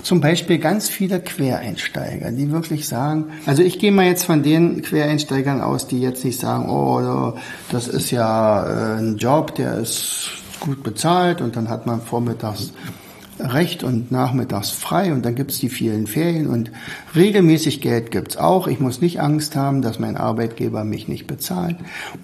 Zum 0.04 0.22
Beispiel 0.22 0.60
ganz 0.60 0.90
viele 0.90 1.20
Quereinsteiger, 1.20 2.32
die 2.32 2.52
wirklich 2.52 2.88
sagen, 2.88 3.26
also 3.46 3.62
ich 3.62 3.80
gehe 3.80 3.92
mal 3.92 4.06
jetzt 4.06 4.24
von 4.24 4.44
den 4.44 4.82
Quereinsteigern 4.82 5.62
aus, 5.62 5.88
die 5.88 6.00
jetzt 6.00 6.24
nicht 6.24 6.40
sagen, 6.40 6.70
oh, 6.70 7.34
das 7.72 7.88
ist 7.88 8.12
ja 8.12 8.96
äh, 8.96 9.00
ein 9.00 9.18
Job, 9.18 9.56
der 9.56 9.78
ist 9.78 10.32
gut 10.60 10.84
bezahlt 10.84 11.42
und 11.42 11.56
dann 11.56 11.70
hat 11.70 11.86
man 11.86 12.02
vormittags 12.02 12.72
Recht 13.40 13.86
und 13.86 14.12
nachmittags 14.12 14.70
frei 14.70 15.14
und 15.14 15.26
dann 15.26 15.34
gibt's 15.34 15.60
die 15.60 15.70
vielen 15.70 16.08
Ferien 16.08 16.48
und 16.48 16.72
regelmäßig 17.16 17.80
Geld 17.80 18.12
gibt's 18.12 18.36
auch. 18.36 18.68
Ich 18.68 18.82
muss 18.82 19.00
nicht 19.00 19.22
Angst 19.22 19.56
haben, 19.56 19.82
dass 19.82 19.98
mein 19.98 20.18
Arbeitgeber 20.18 20.84
mich 20.84 21.08
nicht 21.08 21.26
bezahlt 21.26 21.78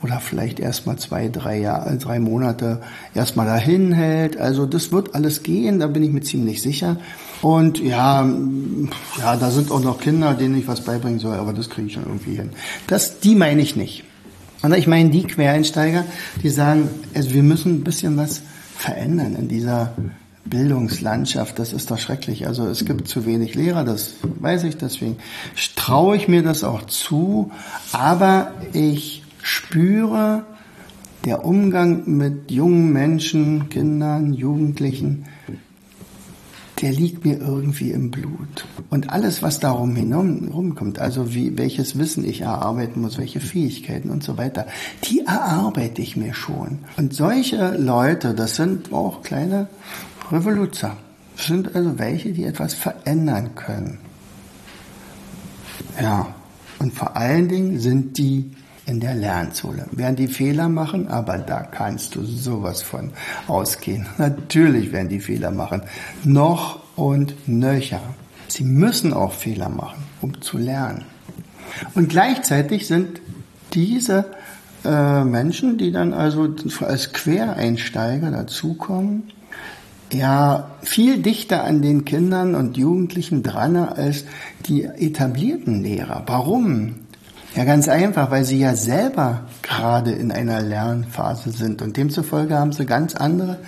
oder 0.04 0.20
vielleicht 0.20 0.60
erstmal 0.60 0.98
zwei, 0.98 1.30
drei 1.30 1.58
Jahre, 1.58 1.98
drei 1.98 2.20
Monate 2.20 2.82
erstmal 3.14 3.46
dahin 3.46 3.94
hält. 3.94 4.38
Also 4.38 4.66
das 4.66 4.92
wird 4.92 5.16
alles 5.16 5.42
gehen, 5.42 5.80
da 5.80 5.88
bin 5.88 6.04
ich 6.04 6.12
mir 6.12 6.22
ziemlich 6.22 6.62
sicher. 6.62 6.98
Und 7.46 7.78
ja, 7.80 8.28
ja, 9.20 9.36
da 9.36 9.52
sind 9.52 9.70
auch 9.70 9.84
noch 9.84 10.00
Kinder, 10.00 10.34
denen 10.34 10.58
ich 10.58 10.68
was 10.68 10.82
beibringen 10.82 11.20
soll, 11.20 11.36
aber 11.36 11.54
das 11.54 11.70
kriege 11.70 11.86
ich 11.86 11.94
schon 11.94 12.08
irgendwie 12.08 12.38
hin. 12.38 12.50
Das, 12.88 13.20
die 13.20 13.36
meine 13.36 13.62
ich 13.62 13.76
nicht. 13.76 14.04
Und 14.64 14.74
ich 14.74 14.88
meine 14.88 15.12
die 15.12 15.26
Quereinsteiger, 15.26 16.06
die 16.42 16.50
sagen, 16.50 16.90
also 17.14 17.36
wir 17.36 17.44
müssen 17.44 17.76
ein 17.76 17.84
bisschen 17.84 18.18
was 18.18 18.42
verändern 18.76 19.36
in 19.36 19.48
dieser 19.48 19.94
Bildungslandschaft, 20.46 21.60
das 21.60 21.72
ist 21.72 21.92
doch 21.92 22.00
schrecklich. 22.00 22.48
Also 22.48 22.66
es 22.66 22.84
gibt 22.84 23.08
zu 23.08 23.28
wenig 23.28 23.54
Lehrer, 23.54 23.84
das 23.84 24.16
weiß 24.24 24.64
ich, 24.64 24.78
deswegen 24.78 25.18
traue 25.76 26.16
ich 26.16 26.28
mir 26.28 26.42
das 26.42 26.64
auch 26.64 26.88
zu, 26.88 27.52
aber 27.92 28.54
ich 28.74 29.22
spüre, 29.44 30.46
der 31.26 31.46
Umgang 31.46 32.06
mit 32.08 32.50
jungen 32.50 32.92
Menschen, 32.92 33.70
Kindern, 33.70 34.34
Jugendlichen, 34.34 35.26
der 36.82 36.92
liegt 36.92 37.26
mir 37.26 37.40
irgendwie 37.40 37.92
im 37.92 38.12
Blut. 38.12 38.66
Und 38.90 39.10
alles, 39.10 39.42
was 39.42 39.60
darum 39.60 39.96
herumkommt, 39.96 41.00
also 41.00 41.34
wie, 41.34 41.58
welches 41.58 41.98
Wissen 41.98 42.26
ich 42.26 42.42
erarbeiten 42.42 43.02
muss, 43.02 43.18
welche 43.18 43.40
Fähigkeiten 43.40 44.10
und 44.10 44.24
so 44.24 44.38
weiter, 44.38 44.68
die 45.04 45.22
erarbeite 45.22 46.02
ich 46.02 46.18
mir 46.18 46.34
schon. 46.34 46.80
Und 46.98 47.14
solche 47.14 47.78
Leute, 47.78 48.34
das 48.34 48.56
sind 48.56 48.92
auch 48.92 49.22
kleine 49.22 49.68
Revoluzer 50.32 50.98
sind 51.38 51.76
also 51.76 51.98
welche, 52.00 52.32
die 52.32 52.46
etwas 52.46 52.74
verändern 52.74 53.56
können. 53.56 54.00
Ja, 56.02 56.34
und 56.80 56.94
vor 56.94 57.16
allen 57.16 57.48
Dingen 57.48 57.80
sind 57.80 58.18
die 58.18 58.52
in 58.86 59.00
der 59.00 59.16
Lernzone. 59.16 59.86
Werden 59.92 60.16
die 60.16 60.28
Fehler 60.28 60.70
machen, 60.70 61.08
aber 61.08 61.38
da 61.38 61.62
kannst 61.62 62.16
du 62.16 62.24
sowas 62.24 62.82
von 62.82 63.12
ausgehen. 63.48 64.06
Natürlich 64.18 64.92
werden 64.92 65.10
die 65.10 65.20
Fehler 65.20 65.52
machen. 65.52 65.82
Noch 66.24 66.80
und 66.96 67.48
nöcher. 67.48 68.02
Sie 68.48 68.64
müssen 68.64 69.14
auch 69.14 69.34
Fehler 69.34 69.70
machen, 69.70 70.04
um 70.22 70.42
zu 70.42 70.58
lernen. 70.58 71.06
Und 71.94 72.10
gleichzeitig 72.10 72.88
sind 72.88 73.22
diese 73.74 74.26
äh, 74.86 75.24
Menschen, 75.24 75.78
die 75.78 75.92
dann 75.92 76.14
also 76.14 76.54
als 76.82 77.12
Quereinsteiger 77.12 78.32
dazukommen, 78.32 79.24
ja 80.14 80.72
viel 80.82 81.22
dichter 81.22 81.64
an 81.64 81.82
den 81.82 82.06
Kindern 82.06 82.56
und 82.56 82.78
Jugendlichen 82.78 83.44
dran 83.44 83.76
als 83.76 84.26
die 84.68 84.84
etablierten 84.84 85.82
Lehrer. 85.82 86.24
Warum? 86.28 86.96
Ja, 87.56 87.64
ganz 87.64 87.88
einfach, 87.88 88.32
weil 88.32 88.44
sie 88.44 88.60
ja 88.60 88.76
selber 88.76 89.46
gerade 89.62 90.12
in 90.12 90.32
einer 90.32 90.62
Lernphase 90.62 91.52
sind 91.52 91.82
und 91.82 91.96
demzufolge 91.96 92.56
haben 92.58 92.74
sie 92.74 92.86
ganz 92.86 93.16
andere 93.16 93.60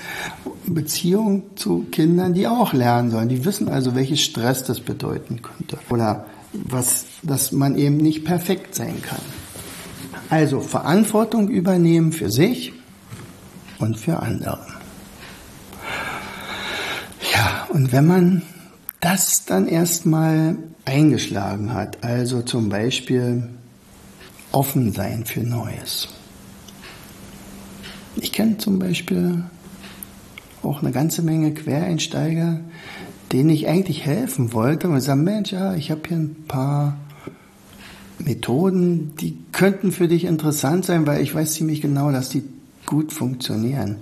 Beziehungen 0.65 1.43
zu 1.55 1.85
Kindern, 1.91 2.33
die 2.33 2.47
auch 2.47 2.73
lernen 2.73 3.11
sollen. 3.11 3.29
Die 3.29 3.45
wissen 3.45 3.69
also, 3.69 3.95
welches 3.95 4.19
Stress 4.19 4.65
das 4.65 4.81
bedeuten 4.81 5.41
könnte 5.41 5.77
oder 5.89 6.25
was, 6.51 7.05
dass 7.23 7.51
man 7.51 7.77
eben 7.77 7.97
nicht 7.97 8.25
perfekt 8.25 8.75
sein 8.75 9.01
kann. 9.01 9.21
Also 10.29 10.59
Verantwortung 10.59 11.47
übernehmen 11.47 12.11
für 12.11 12.29
sich 12.29 12.73
und 13.79 13.97
für 13.97 14.19
andere. 14.21 14.59
Und 17.69 17.91
wenn 17.91 18.07
man 18.07 18.41
das 19.01 19.45
dann 19.45 19.67
erstmal 19.67 20.57
eingeschlagen 20.85 21.75
hat, 21.75 22.03
also 22.03 22.41
zum 22.41 22.69
Beispiel 22.69 23.49
offen 24.51 24.91
sein 24.91 25.25
für 25.25 25.41
Neues. 25.41 26.07
Ich 28.15 28.31
kenne 28.31 28.57
zum 28.57 28.79
Beispiel 28.79 29.43
auch 30.63 30.81
eine 30.81 30.91
ganze 30.91 31.21
Menge 31.21 31.53
Quereinsteiger, 31.53 32.59
denen 33.31 33.49
ich 33.49 33.67
eigentlich 33.67 34.05
helfen 34.05 34.53
wollte 34.53 34.89
und 34.89 34.99
sagen, 35.01 35.23
Mensch, 35.23 35.51
ja, 35.51 35.75
ich 35.75 35.91
habe 35.91 36.01
hier 36.07 36.17
ein 36.17 36.45
paar 36.47 36.97
Methoden, 38.19 39.13
die 39.19 39.37
könnten 39.51 39.91
für 39.91 40.07
dich 40.07 40.23
interessant 40.23 40.85
sein, 40.85 41.05
weil 41.05 41.21
ich 41.21 41.35
weiß 41.35 41.53
ziemlich 41.53 41.81
genau, 41.81 42.11
dass 42.11 42.29
die 42.29 42.43
gut 42.85 43.11
funktionieren. 43.11 43.97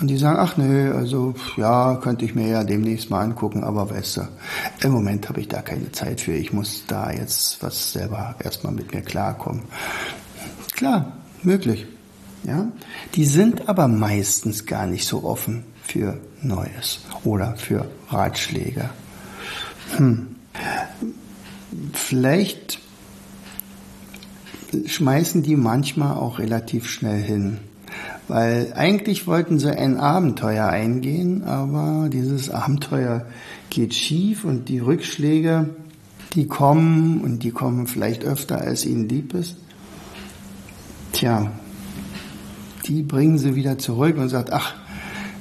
Und 0.00 0.08
die 0.08 0.16
sagen, 0.16 0.38
ach 0.38 0.56
nö, 0.56 0.94
also 0.94 1.34
ja, 1.56 1.96
könnte 1.96 2.24
ich 2.24 2.34
mir 2.34 2.46
ja 2.48 2.64
demnächst 2.64 3.10
mal 3.10 3.22
angucken, 3.22 3.64
aber 3.64 3.90
weißt 3.90 4.18
du, 4.18 4.28
im 4.82 4.92
Moment 4.92 5.28
habe 5.28 5.40
ich 5.40 5.48
da 5.48 5.60
keine 5.60 5.90
Zeit 5.90 6.20
für. 6.20 6.32
Ich 6.32 6.52
muss 6.52 6.84
da 6.86 7.10
jetzt 7.10 7.60
was 7.62 7.92
selber 7.92 8.36
erstmal 8.38 8.72
mit 8.72 8.94
mir 8.94 9.02
klarkommen. 9.02 9.62
Klar, 10.72 11.12
möglich. 11.42 11.86
Ja? 12.44 12.68
Die 13.14 13.24
sind 13.24 13.68
aber 13.68 13.88
meistens 13.88 14.66
gar 14.66 14.86
nicht 14.86 15.06
so 15.06 15.24
offen 15.24 15.64
für 15.82 16.20
Neues 16.42 17.00
oder 17.24 17.56
für 17.56 17.90
Ratschläge. 18.08 18.90
Hm. 19.96 20.36
Vielleicht 21.92 22.78
schmeißen 24.86 25.42
die 25.42 25.56
manchmal 25.56 26.16
auch 26.16 26.38
relativ 26.38 26.88
schnell 26.88 27.20
hin. 27.22 27.58
Weil 28.28 28.74
eigentlich 28.74 29.26
wollten 29.26 29.58
sie 29.58 29.76
ein 29.76 29.96
Abenteuer 29.96 30.66
eingehen, 30.66 31.44
aber 31.44 32.10
dieses 32.10 32.50
Abenteuer 32.50 33.26
geht 33.70 33.94
schief 33.94 34.44
und 34.44 34.68
die 34.68 34.78
Rückschläge, 34.78 35.70
die 36.34 36.46
kommen 36.46 37.22
und 37.22 37.42
die 37.42 37.50
kommen 37.50 37.86
vielleicht 37.86 38.24
öfter, 38.24 38.60
als 38.60 38.84
ihnen 38.84 39.08
lieb 39.08 39.32
ist. 39.32 39.56
Tja, 41.12 41.50
die 42.86 43.02
bringen 43.02 43.38
sie 43.38 43.54
wieder 43.54 43.78
zurück 43.78 44.18
und 44.18 44.28
sagt, 44.28 44.52
ach, 44.52 44.74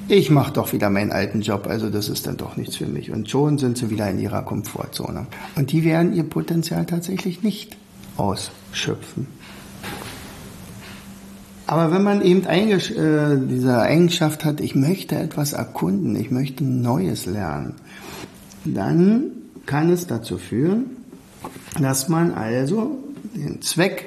ich 0.08 0.29
mache 0.29 0.53
doch 0.53 0.72
wieder 0.72 0.89
meinen 0.89 1.12
alten 1.12 1.41
Job, 1.41 1.67
also 1.67 1.89
das 1.89 2.08
ist 2.08 2.27
dann 2.27 2.38
doch 2.38 2.56
nichts 2.56 2.77
für 2.77 2.86
mich. 2.86 3.12
Und 3.12 3.29
schon 3.29 3.58
sind 3.58 3.77
sie 3.77 3.89
wieder 3.89 4.10
in 4.10 4.20
ihrer 4.20 4.44
Komfortzone. 4.44 5.27
Und 5.58 5.74
die 5.74 5.84
werden 5.84 6.13
ihr 6.13 6.24
Potenzial 6.24 6.86
tatsächlich 6.86 7.44
nicht 7.44 7.75
ausschöpfen. 8.15 9.27
Aber 11.67 11.91
wenn 11.91 12.01
man 12.01 12.21
eben 12.21 12.45
äh, 12.45 13.38
diese 13.50 13.81
Eigenschaft 13.81 14.45
hat, 14.45 14.62
ich 14.62 14.74
möchte 14.74 15.15
etwas 15.15 15.51
erkunden, 15.51 16.15
ich 16.15 16.31
möchte 16.31 16.63
Neues 16.63 17.25
lernen, 17.25 17.75
dann 18.63 19.31
kann 19.65 19.89
es 19.89 20.07
dazu 20.07 20.38
führen, 20.38 20.86
dass 21.79 22.07
man 22.07 22.33
also 22.33 22.97
den 23.36 23.62
Zweck 23.62 24.05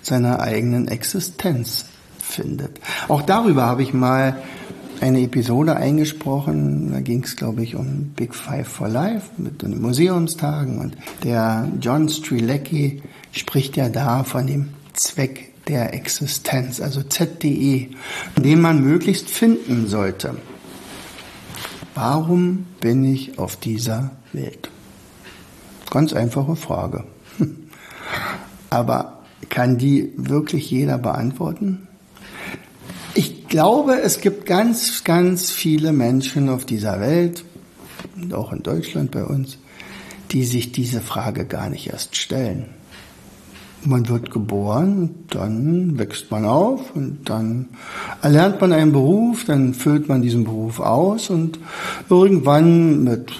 seiner 0.00 0.40
eigenen 0.40 0.88
Existenz 0.88 1.84
findet. 2.18 2.80
Auch 3.08 3.22
darüber 3.22 3.66
habe 3.66 3.82
ich 3.82 3.92
mal 3.92 4.38
eine 5.00 5.20
Episode 5.20 5.76
eingesprochen. 5.76 6.90
Da 6.92 7.00
ging 7.00 7.22
es, 7.22 7.36
glaube 7.36 7.62
ich, 7.62 7.76
um 7.76 8.12
Big 8.16 8.34
Five 8.34 8.66
for 8.66 8.88
Life 8.88 9.30
mit 9.36 9.62
den 9.62 9.80
Museumstagen. 9.80 10.78
Und 10.78 10.96
der 11.22 11.68
John 11.80 12.08
Strilecki 12.08 13.02
spricht 13.32 13.76
ja 13.76 13.90
da 13.90 14.24
von 14.24 14.46
dem 14.46 14.68
Zweck 14.94 15.52
der 15.68 15.94
Existenz, 15.94 16.80
also 16.80 17.02
ZDE, 17.02 17.90
den 18.36 18.60
man 18.60 18.82
möglichst 18.82 19.30
finden 19.30 19.86
sollte. 19.86 20.36
Warum 21.94 22.66
bin 22.80 23.04
ich 23.04 23.38
auf 23.38 23.56
dieser 23.56 24.10
Welt? 24.32 24.70
Ganz 25.90 26.12
einfache 26.12 26.56
Frage. 26.56 27.04
Aber 28.70 29.22
kann 29.48 29.78
die 29.78 30.12
wirklich 30.16 30.70
jeder 30.70 30.98
beantworten? 30.98 31.88
Ich 33.14 33.48
glaube, 33.48 34.00
es 34.00 34.20
gibt 34.20 34.46
ganz, 34.46 35.04
ganz 35.04 35.50
viele 35.50 35.92
Menschen 35.92 36.48
auf 36.48 36.64
dieser 36.64 37.00
Welt 37.00 37.44
auch 38.32 38.52
in 38.52 38.62
Deutschland 38.62 39.10
bei 39.10 39.24
uns, 39.24 39.58
die 40.30 40.44
sich 40.44 40.72
diese 40.72 41.00
Frage 41.00 41.46
gar 41.46 41.70
nicht 41.70 41.88
erst 41.88 42.16
stellen. 42.16 42.66
Man 43.84 44.08
wird 44.08 44.30
geboren, 44.32 45.10
dann 45.30 45.98
wächst 45.98 46.30
man 46.30 46.44
auf 46.44 46.94
und 46.94 47.20
dann 47.28 47.68
erlernt 48.22 48.60
man 48.60 48.72
einen 48.72 48.92
Beruf, 48.92 49.44
dann 49.44 49.72
füllt 49.72 50.08
man 50.08 50.20
diesen 50.20 50.44
Beruf 50.44 50.80
aus 50.80 51.30
und 51.30 51.60
irgendwann 52.10 53.04
mit 53.04 53.32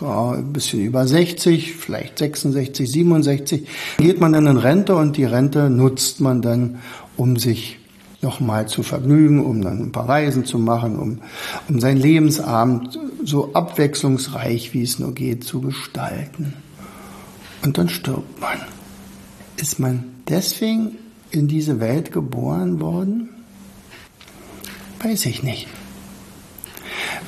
ja, 0.00 0.32
ein 0.32 0.52
bisschen 0.52 0.80
über 0.80 1.06
60, 1.06 1.74
vielleicht 1.76 2.18
66, 2.18 2.90
67, 2.90 3.68
geht 3.98 4.20
man 4.20 4.32
dann 4.32 4.46
in 4.46 4.56
Rente 4.56 4.96
und 4.96 5.16
die 5.16 5.24
Rente 5.24 5.70
nutzt 5.70 6.20
man 6.20 6.42
dann, 6.42 6.80
um 7.16 7.36
sich 7.36 7.78
nochmal 8.22 8.66
zu 8.66 8.82
vergnügen, 8.82 9.44
um 9.44 9.62
dann 9.62 9.80
ein 9.80 9.92
paar 9.92 10.08
Reisen 10.08 10.44
zu 10.44 10.58
machen, 10.58 10.98
um, 10.98 11.20
um 11.68 11.78
sein 11.78 11.96
Lebensabend 11.96 12.98
so 13.22 13.52
abwechslungsreich 13.52 14.74
wie 14.74 14.82
es 14.82 14.98
nur 14.98 15.14
geht 15.14 15.44
zu 15.44 15.60
gestalten. 15.60 16.54
Und 17.62 17.78
dann 17.78 17.88
stirbt 17.88 18.40
man. 18.40 18.58
Ist 19.56 19.78
man 19.78 20.04
deswegen 20.28 20.98
in 21.30 21.48
diese 21.48 21.80
Welt 21.80 22.12
geboren 22.12 22.80
worden? 22.80 23.28
Weiß 25.02 25.26
ich 25.26 25.42
nicht. 25.42 25.68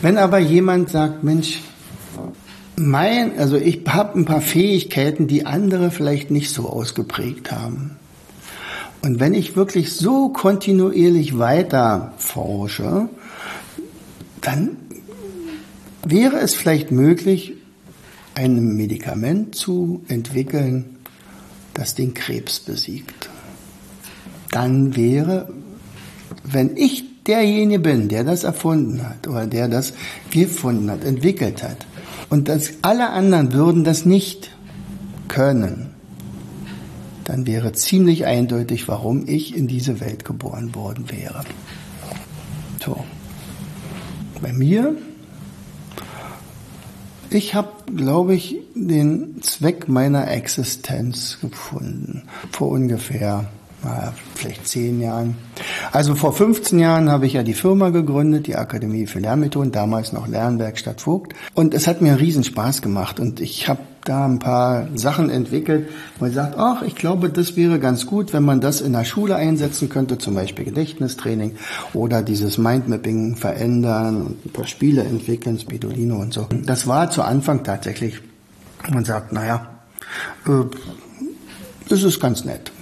Wenn 0.02 0.18
aber 0.18 0.38
jemand 0.38 0.90
sagt, 0.90 1.25
Mensch, 1.25 1.61
mein, 2.76 3.38
also 3.38 3.56
ich 3.56 3.83
habe 3.87 4.18
ein 4.18 4.25
paar 4.25 4.40
Fähigkeiten, 4.40 5.26
die 5.26 5.47
andere 5.47 5.90
vielleicht 5.90 6.30
nicht 6.30 6.50
so 6.50 6.68
ausgeprägt 6.68 7.50
haben. 7.52 7.97
Und 9.02 9.21
wenn 9.21 9.35
ich 9.35 9.56
wirklich 9.56 9.92
so 9.92 10.30
kontinuierlich 10.30 11.38
weiter 11.38 12.12
forsche, 12.18 13.09
dann 14.40 14.76
wäre 16.04 16.38
es 16.38 16.54
vielleicht 16.54 16.90
möglich, 16.90 17.54
ein 18.35 18.76
Medikament 18.76 19.54
zu 19.54 20.04
entwickeln, 20.09 20.96
das 21.76 21.95
den 21.95 22.14
Krebs 22.14 22.61
besiegt. 22.61 23.28
Dann 24.50 24.97
wäre, 24.97 25.52
wenn 26.42 26.76
ich 26.76 27.04
derjenige 27.25 27.80
bin, 27.80 28.09
der 28.09 28.25
das 28.25 28.44
erfunden 28.44 29.07
hat 29.07 29.29
oder 29.29 29.46
der 29.46 29.68
das 29.68 29.92
gefunden 30.31 30.90
hat, 30.90 31.05
entwickelt 31.05 31.62
hat, 31.62 31.87
und 32.31 32.48
dass 32.48 32.72
alle 32.83 33.11
anderen 33.11 33.53
würden 33.53 33.85
das 33.85 34.05
nicht 34.05 34.51
können, 35.29 35.90
dann 37.24 37.46
wäre 37.46 37.72
ziemlich 37.72 38.24
eindeutig, 38.24 38.88
warum 38.88 39.24
ich 39.27 39.55
in 39.55 39.66
diese 39.66 40.01
Welt 40.01 40.24
geboren 40.24 40.74
worden 40.74 41.11
wäre. 41.11 41.44
So. 42.85 43.05
Bei 44.40 44.53
mir, 44.53 44.96
ich 47.31 47.55
habe, 47.55 47.71
glaube 47.95 48.35
ich, 48.35 48.57
den 48.75 49.43
Zweck 49.43 49.89
meiner 49.89 50.31
Existenz 50.31 51.39
gefunden. 51.41 52.25
Vor 52.51 52.69
ungefähr 52.69 53.47
vielleicht 54.35 54.67
zehn 54.67 55.01
Jahren. 55.01 55.37
Also 55.93 56.15
vor 56.15 56.33
15 56.33 56.79
Jahren 56.79 57.11
habe 57.11 57.27
ich 57.27 57.35
ja 57.35 57.43
die 57.43 57.55
Firma 57.55 57.91
gegründet, 57.91 58.47
die 58.47 58.57
Akademie 58.57 59.07
für 59.07 59.21
Lernmethoden, 59.21 59.71
damals 59.71 60.12
noch 60.12 60.27
Lernwerkstatt 60.27 61.03
Vogt. 61.03 61.35
Und 61.55 61.75
es 61.75 61.87
hat 61.87 62.01
mir 62.01 62.19
riesen 62.19 62.43
Spaß 62.43 62.83
gemacht 62.83 63.21
und 63.21 63.41
ich 63.41 63.69
habe 63.69 63.81
da 64.09 64.25
ein 64.25 64.38
paar 64.38 64.88
Sachen 64.95 65.31
entwickelt, 65.31 65.88
wo 66.19 66.25
man 66.25 66.35
sagt, 66.35 66.57
ach, 66.59 66.83
ich 66.83 66.95
glaube, 66.95 67.29
das 67.29 67.57
wäre 67.57 67.79
ganz 67.79 68.07
gut, 68.07 68.33
wenn 68.33 68.45
man 68.45 68.61
das 68.61 68.81
in 68.81 68.92
der 68.92 69.05
Schule 69.05 69.37
einsetzen 69.37 69.88
könnte, 69.88 70.19
zum 70.19 70.35
Beispiel 70.35 70.64
Gedächtnistraining 70.64 71.57
oder 71.92 72.23
dieses 72.23 72.59
Mindmapping 72.59 73.37
verändern 73.37 74.23
und 74.23 74.47
ein 74.47 74.51
paar 74.51 74.66
Spiele 74.66 75.03
entwickeln, 75.03 75.59
Spidolino 75.59 76.16
und 76.16 76.33
so. 76.33 76.47
Das 76.64 76.87
war 76.87 77.11
zu 77.11 77.23
Anfang 77.23 77.64
tatsächlich, 77.64 78.21
man 78.90 79.05
sagt, 79.05 79.33
naja, 79.33 79.69
äh, 80.47 80.64
das 81.88 82.03
ist 82.03 82.21
ganz 82.21 82.45
nett. 82.45 82.73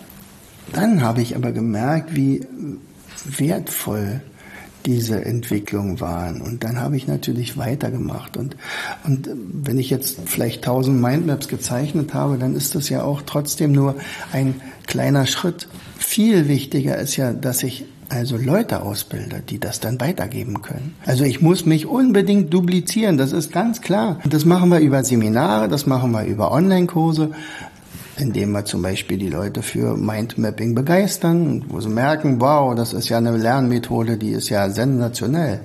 Dann 0.72 1.02
habe 1.02 1.20
ich 1.20 1.36
aber 1.36 1.52
gemerkt, 1.52 2.16
wie 2.16 2.46
wertvoll 3.24 4.22
diese 4.86 5.24
Entwicklung 5.24 6.00
waren. 6.00 6.40
Und 6.40 6.64
dann 6.64 6.80
habe 6.80 6.96
ich 6.96 7.06
natürlich 7.06 7.56
weitergemacht. 7.56 8.36
Und, 8.36 8.56
und 9.04 9.28
wenn 9.34 9.78
ich 9.78 9.90
jetzt 9.90 10.18
vielleicht 10.26 10.64
tausend 10.64 11.00
Mindmaps 11.00 11.48
gezeichnet 11.48 12.14
habe, 12.14 12.38
dann 12.38 12.54
ist 12.54 12.74
das 12.74 12.88
ja 12.88 13.02
auch 13.02 13.22
trotzdem 13.22 13.72
nur 13.72 13.96
ein 14.32 14.60
kleiner 14.86 15.26
Schritt. 15.26 15.68
Viel 15.98 16.48
wichtiger 16.48 16.98
ist 16.98 17.16
ja, 17.16 17.32
dass 17.32 17.62
ich 17.62 17.86
also 18.10 18.36
Leute 18.36 18.82
ausbilde, 18.82 19.42
die 19.48 19.58
das 19.58 19.80
dann 19.80 20.00
weitergeben 20.00 20.62
können. 20.62 20.94
Also 21.06 21.24
ich 21.24 21.40
muss 21.40 21.64
mich 21.64 21.86
unbedingt 21.86 22.52
duplizieren, 22.52 23.16
das 23.16 23.32
ist 23.32 23.52
ganz 23.52 23.80
klar. 23.80 24.20
Das 24.28 24.44
machen 24.44 24.70
wir 24.70 24.78
über 24.80 25.02
Seminare, 25.04 25.68
das 25.68 25.86
machen 25.86 26.12
wir 26.12 26.24
über 26.24 26.52
Online-Kurse, 26.52 27.30
indem 28.16 28.52
wir 28.52 28.64
zum 28.64 28.82
Beispiel 28.82 29.18
die 29.18 29.28
Leute 29.28 29.62
für 29.62 29.96
Mindmapping 29.96 30.74
begeistern, 30.74 31.64
wo 31.68 31.80
sie 31.80 31.88
merken, 31.88 32.40
wow, 32.40 32.74
das 32.74 32.92
ist 32.92 33.08
ja 33.08 33.18
eine 33.18 33.36
Lernmethode, 33.36 34.16
die 34.16 34.30
ist 34.30 34.48
ja 34.48 34.70
sensationell. 34.70 35.60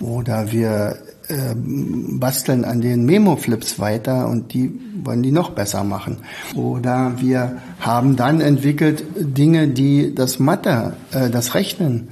Oder 0.00 0.50
wir 0.50 0.96
äh, 1.28 1.54
basteln 1.56 2.64
an 2.64 2.80
den 2.80 3.06
Memo-Flips 3.06 3.78
weiter 3.78 4.28
und 4.28 4.52
die 4.52 4.72
wollen 5.02 5.22
die 5.22 5.30
noch 5.30 5.50
besser 5.50 5.84
machen. 5.84 6.18
Oder 6.54 7.14
wir 7.18 7.58
haben 7.80 8.16
dann 8.16 8.40
entwickelt 8.40 9.04
Dinge, 9.16 9.68
die 9.68 10.14
das 10.14 10.38
Mathe, 10.38 10.94
äh, 11.12 11.30
das 11.30 11.54
Rechnen 11.54 12.08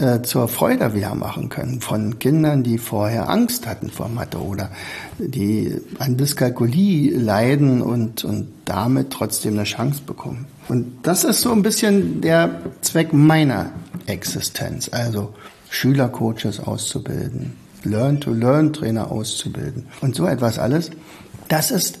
äh, 0.00 0.22
zur 0.22 0.48
Freude 0.48 0.94
wieder 0.94 1.14
machen 1.14 1.48
können 1.48 1.80
von 1.80 2.18
Kindern, 2.18 2.62
die 2.62 2.78
vorher 2.78 3.28
Angst 3.28 3.66
hatten 3.66 3.90
vor 3.90 4.08
Mathe 4.08 4.38
oder 4.38 4.70
die 5.18 5.80
an 5.98 6.16
Dyskalkulie 6.16 7.16
leiden 7.16 7.82
und, 7.82 8.24
und 8.24 8.48
damit 8.64 9.10
trotzdem 9.10 9.54
eine 9.54 9.64
Chance 9.64 10.02
bekommen. 10.06 10.46
Und 10.68 10.98
das 11.02 11.24
ist 11.24 11.42
so 11.42 11.52
ein 11.52 11.62
bisschen 11.62 12.20
der 12.20 12.62
Zweck 12.80 13.12
meiner 13.12 13.70
Existenz, 14.06 14.88
also 14.92 15.34
Schülercoaches 15.70 16.60
auszubilden, 16.60 17.52
Learn-to-Learn-Trainer 17.84 19.10
auszubilden 19.10 19.86
und 20.00 20.14
so 20.14 20.26
etwas 20.26 20.58
alles. 20.58 20.90
Das 21.48 21.70
ist, 21.70 21.98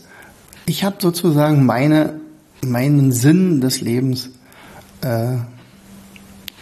ich 0.66 0.84
habe 0.84 0.96
sozusagen 1.00 1.66
meine, 1.66 2.20
meinen 2.64 3.12
Sinn 3.12 3.60
des 3.60 3.80
Lebens 3.80 4.30
äh, 5.02 5.36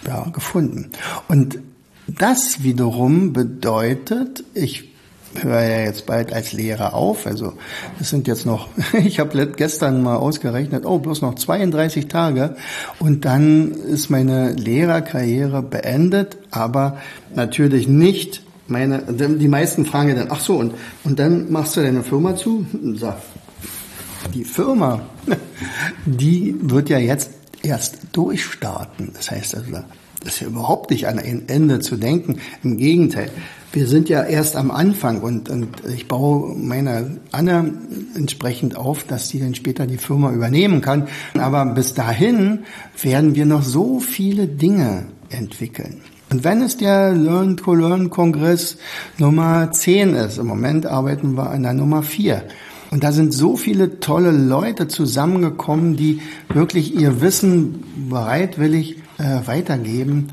ja, 0.07 0.29
gefunden. 0.33 0.91
Und 1.29 1.59
das 2.07 2.63
wiederum 2.63 3.33
bedeutet, 3.33 4.45
ich 4.55 4.93
höre 5.35 5.63
ja 5.63 5.81
jetzt 5.85 6.07
bald 6.07 6.33
als 6.33 6.53
Lehrer 6.53 6.95
auf, 6.95 7.27
also 7.27 7.55
es 8.01 8.11
sind 8.11 8.29
jetzt 8.29 8.45
noch, 8.45 8.69
ich 9.05 9.19
habe 9.19 9.47
gestern 9.47 10.03
mal 10.03 10.17
ausgerechnet, 10.17 10.85
oh, 10.85 10.99
bloß 10.99 11.23
noch 11.23 11.37
32 11.37 12.09
Tage 12.09 12.57
und 12.99 13.25
dann 13.25 13.73
ist 13.73 14.11
meine 14.11 14.53
Lehrerkarriere 14.53 15.63
beendet, 15.63 16.37
aber 16.51 16.99
natürlich 17.35 17.89
nicht 17.89 18.43
meine, 18.69 19.03
die 19.03 19.49
meisten 19.49 19.85
fragen 19.87 20.11
ja 20.11 20.15
dann, 20.15 20.29
ach 20.31 20.41
so, 20.41 20.57
und, 20.57 20.75
und 21.05 21.19
dann 21.19 21.51
machst 21.51 21.77
du 21.77 21.83
deine 21.83 22.03
Firma 22.03 22.37
zu? 22.37 22.67
Sag, 22.97 23.17
die 24.35 24.45
Firma, 24.45 25.03
die 26.07 26.57
wird 26.61 26.89
ja 26.89 26.99
jetzt 26.99 27.31
erst 27.63 27.99
durchstarten. 28.13 29.11
Das 29.15 29.31
heißt 29.31 29.55
also, 29.57 29.71
Das 30.21 30.35
ist 30.35 30.41
ja 30.41 30.47
überhaupt 30.49 30.91
nicht 30.91 31.09
an 31.09 31.19
ein 31.19 31.49
Ende 31.49 31.81
zu 31.81 31.97
denken. 31.97 32.39
Im 32.63 32.77
Gegenteil. 32.77 33.31
Wir 33.73 33.87
sind 33.87 34.11
ja 34.11 34.23
erst 34.23 34.55
am 34.57 34.71
Anfang 34.71 35.23
und, 35.23 35.49
und 35.49 35.69
ich 35.95 36.07
baue 36.07 36.55
meine 36.55 37.19
Anne 37.33 37.73
entsprechend 38.15 38.77
auf, 38.77 39.05
dass 39.05 39.31
sie 39.31 39.41
dann 39.41 39.55
später 39.55 39.87
die 39.87 39.97
Firma 39.97 40.31
übernehmen 40.31 40.83
kann. 40.83 41.09
Aber 41.39 41.65
bis 41.65 41.95
dahin 41.95 42.61
werden 43.01 43.35
wir 43.35 43.47
noch 43.47 43.63
so 43.63 43.99
viele 43.99 44.47
Dinge 44.47 45.07
entwickeln. 45.31 46.03
Und 46.31 46.45
wenn 46.45 46.63
es 46.63 46.77
der 46.77 47.13
Learn 47.13 47.57
to 47.57 47.75
Learn 47.75 48.11
Kongress 48.11 48.77
Nummer 49.19 49.71
10 49.71 50.15
ist, 50.15 50.39
im 50.39 50.47
Moment 50.47 50.87
arbeiten 50.87 51.37
wir 51.37 51.51
an 51.51 51.63
der 51.63 51.75
Nummer 51.75 52.03
4. 52.03 52.43
Und 52.93 53.05
da 53.05 53.11
sind 53.11 53.33
so 53.33 53.57
viele 53.57 54.01
tolle 54.01 54.33
Leute 54.33 54.87
zusammengekommen, 54.87 55.97
die 55.97 56.21
wirklich 56.51 56.95
ihr 56.95 57.23
Wissen 57.23 57.83
bereitwillig 58.11 58.99
äh, 59.17 59.47
weitergeben. 59.47 60.29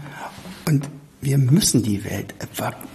Und 0.67 0.89
wir 1.21 1.37
müssen 1.37 1.83
die 1.83 2.03
Welt 2.03 2.35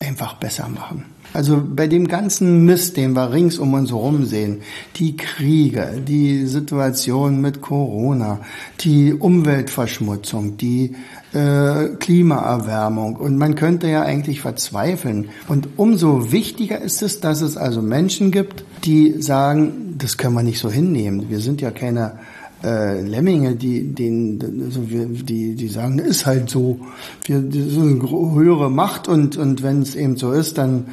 einfach 0.00 0.34
besser 0.34 0.68
machen. 0.68 1.06
Also 1.32 1.62
bei 1.66 1.86
dem 1.86 2.08
ganzen 2.08 2.66
Mist, 2.66 2.98
den 2.98 3.14
wir 3.14 3.32
rings 3.32 3.58
um 3.58 3.72
uns 3.72 3.90
herum 3.90 4.26
sehen, 4.26 4.60
die 4.96 5.16
Kriege, 5.16 6.02
die 6.06 6.44
Situation 6.44 7.40
mit 7.40 7.62
Corona, 7.62 8.42
die 8.80 9.14
Umweltverschmutzung, 9.14 10.58
die 10.58 10.94
äh, 11.34 11.96
Klimaerwärmung 11.98 13.16
und 13.16 13.36
man 13.36 13.56
könnte 13.56 13.88
ja 13.88 14.02
eigentlich 14.02 14.40
verzweifeln. 14.40 15.30
Und 15.48 15.68
umso 15.76 16.30
wichtiger 16.32 16.80
ist 16.80 17.02
es, 17.02 17.20
dass 17.20 17.40
es 17.40 17.56
also 17.56 17.82
Menschen 17.82 18.30
gibt, 18.30 18.64
die 18.84 19.20
sagen, 19.20 19.96
das 19.98 20.16
können 20.16 20.34
wir 20.34 20.42
nicht 20.42 20.60
so 20.60 20.70
hinnehmen. 20.70 21.28
Wir 21.28 21.40
sind 21.40 21.60
ja 21.60 21.70
keine 21.70 22.18
äh, 22.62 23.00
Lemminge, 23.00 23.56
die, 23.56 23.92
den, 23.92 24.62
also 24.64 24.80
die, 24.80 25.54
die 25.54 25.68
sagen, 25.68 25.98
ist 25.98 26.24
halt 26.24 26.48
so. 26.48 26.78
Wir, 27.24 27.38
ist 27.38 27.76
eine 27.76 28.00
höhere 28.00 28.70
Macht 28.70 29.08
und, 29.08 29.36
und 29.36 29.62
wenn 29.62 29.82
es 29.82 29.96
eben 29.96 30.16
so 30.16 30.32
ist, 30.32 30.56
dann 30.56 30.86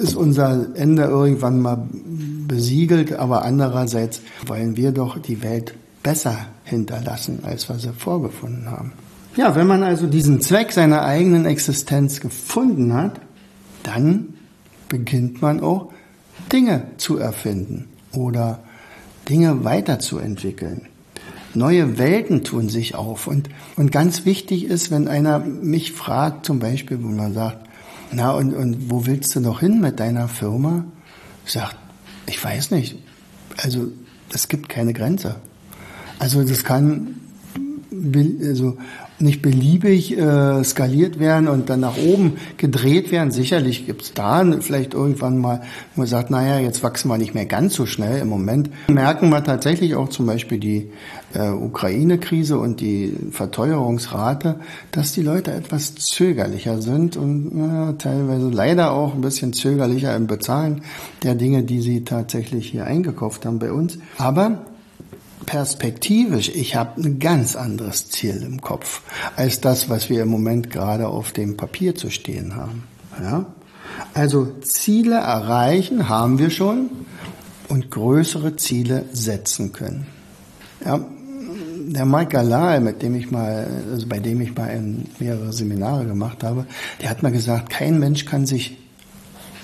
ist 0.00 0.14
unser 0.14 0.66
Ende 0.74 1.04
irgendwann 1.04 1.60
mal 1.60 1.88
besiegelt. 2.46 3.14
Aber 3.14 3.44
andererseits 3.44 4.20
wollen 4.46 4.76
wir 4.76 4.92
doch 4.92 5.18
die 5.18 5.42
Welt 5.42 5.74
besser 6.02 6.36
hinterlassen, 6.64 7.40
als 7.42 7.68
wir 7.68 7.78
sie 7.78 7.92
vorgefunden 7.96 8.70
haben. 8.70 8.92
Ja, 9.38 9.54
wenn 9.54 9.68
man 9.68 9.84
also 9.84 10.08
diesen 10.08 10.40
Zweck 10.40 10.72
seiner 10.72 11.04
eigenen 11.04 11.46
Existenz 11.46 12.18
gefunden 12.18 12.92
hat, 12.92 13.20
dann 13.84 14.34
beginnt 14.88 15.40
man 15.40 15.60
auch 15.60 15.92
Dinge 16.50 16.88
zu 16.96 17.18
erfinden 17.18 17.86
oder 18.10 18.58
Dinge 19.28 19.62
weiterzuentwickeln. 19.62 20.88
Neue 21.54 21.98
Welten 21.98 22.42
tun 22.42 22.68
sich 22.68 22.96
auf. 22.96 23.28
Und, 23.28 23.48
und 23.76 23.92
ganz 23.92 24.24
wichtig 24.24 24.64
ist, 24.64 24.90
wenn 24.90 25.06
einer 25.06 25.38
mich 25.38 25.92
fragt, 25.92 26.44
zum 26.44 26.58
Beispiel, 26.58 27.00
wo 27.00 27.06
man 27.06 27.32
sagt, 27.32 27.58
na, 28.10 28.32
und, 28.32 28.52
und 28.54 28.90
wo 28.90 29.06
willst 29.06 29.36
du 29.36 29.40
noch 29.40 29.60
hin 29.60 29.80
mit 29.80 30.00
deiner 30.00 30.26
Firma? 30.26 30.84
Ich 31.46 31.52
sage, 31.52 31.76
ich 32.26 32.42
weiß 32.42 32.72
nicht. 32.72 32.98
Also, 33.56 33.86
es 34.34 34.48
gibt 34.48 34.68
keine 34.68 34.92
Grenze. 34.92 35.36
Also, 36.18 36.42
das 36.42 36.64
kann, 36.64 37.20
also, 38.42 38.76
nicht 39.20 39.42
beliebig 39.42 40.16
äh, 40.16 40.62
skaliert 40.62 41.18
werden 41.18 41.48
und 41.48 41.68
dann 41.70 41.80
nach 41.80 41.96
oben 41.96 42.34
gedreht 42.56 43.10
werden. 43.10 43.30
Sicherlich 43.30 43.86
gibt's 43.86 44.12
da 44.14 44.44
vielleicht 44.60 44.94
irgendwann 44.94 45.38
mal, 45.38 45.62
wo 45.94 46.02
man 46.02 46.08
sagt, 46.08 46.30
naja, 46.30 46.58
jetzt 46.58 46.82
wachsen 46.82 47.08
wir 47.08 47.18
nicht 47.18 47.34
mehr 47.34 47.46
ganz 47.46 47.74
so 47.74 47.86
schnell. 47.86 48.20
Im 48.20 48.28
Moment 48.28 48.70
merken 48.88 49.30
wir 49.30 49.42
tatsächlich 49.42 49.94
auch 49.96 50.08
zum 50.08 50.26
Beispiel 50.26 50.58
die 50.58 50.90
äh, 51.34 51.50
Ukraine-Krise 51.50 52.58
und 52.58 52.80
die 52.80 53.16
Verteuerungsrate, 53.30 54.60
dass 54.92 55.12
die 55.12 55.22
Leute 55.22 55.52
etwas 55.52 55.94
zögerlicher 55.96 56.80
sind 56.80 57.16
und 57.16 57.48
äh, 57.48 57.98
teilweise 57.98 58.48
leider 58.48 58.92
auch 58.92 59.14
ein 59.14 59.20
bisschen 59.20 59.52
zögerlicher 59.52 60.14
im 60.16 60.26
Bezahlen 60.26 60.82
der 61.22 61.34
Dinge, 61.34 61.64
die 61.64 61.80
sie 61.80 62.04
tatsächlich 62.04 62.68
hier 62.68 62.84
eingekauft 62.84 63.44
haben 63.46 63.58
bei 63.58 63.72
uns. 63.72 63.98
Aber 64.16 64.64
perspektivisch, 65.48 66.50
ich 66.54 66.76
habe 66.76 67.00
ein 67.00 67.18
ganz 67.18 67.56
anderes 67.56 68.10
Ziel 68.10 68.42
im 68.42 68.60
Kopf 68.60 69.00
als 69.34 69.62
das, 69.62 69.88
was 69.88 70.10
wir 70.10 70.22
im 70.22 70.28
Moment 70.28 70.70
gerade 70.70 71.08
auf 71.08 71.32
dem 71.32 71.56
Papier 71.56 71.94
zu 71.94 72.10
stehen 72.10 72.54
haben. 72.54 72.84
Ja? 73.18 73.46
Also 74.12 74.52
Ziele 74.60 75.14
erreichen 75.14 76.10
haben 76.10 76.38
wir 76.38 76.50
schon 76.50 76.90
und 77.68 77.90
größere 77.90 78.56
Ziele 78.56 79.06
setzen 79.12 79.72
können. 79.72 80.06
Ja, 80.84 81.00
der 81.86 82.04
Mike 82.04 82.28
Galal, 82.32 82.82
mit 82.82 83.00
dem 83.00 83.14
ich 83.14 83.30
mal, 83.30 83.66
also 83.90 84.06
bei 84.06 84.18
dem 84.18 84.42
ich 84.42 84.54
mal 84.54 84.78
mehrere 85.18 85.54
Seminare 85.54 86.04
gemacht 86.04 86.44
habe, 86.44 86.66
der 87.00 87.08
hat 87.08 87.22
mal 87.22 87.32
gesagt, 87.32 87.70
kein 87.70 87.98
Mensch 87.98 88.26
kann 88.26 88.44
sich 88.44 88.76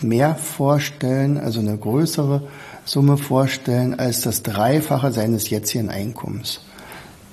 mehr 0.00 0.34
vorstellen, 0.34 1.36
also 1.36 1.60
eine 1.60 1.76
größere 1.76 2.48
Summe 2.84 3.16
vorstellen 3.16 3.98
als 3.98 4.20
das 4.20 4.42
Dreifache 4.42 5.12
seines 5.12 5.50
jetzigen 5.50 5.88
Einkommens. 5.88 6.60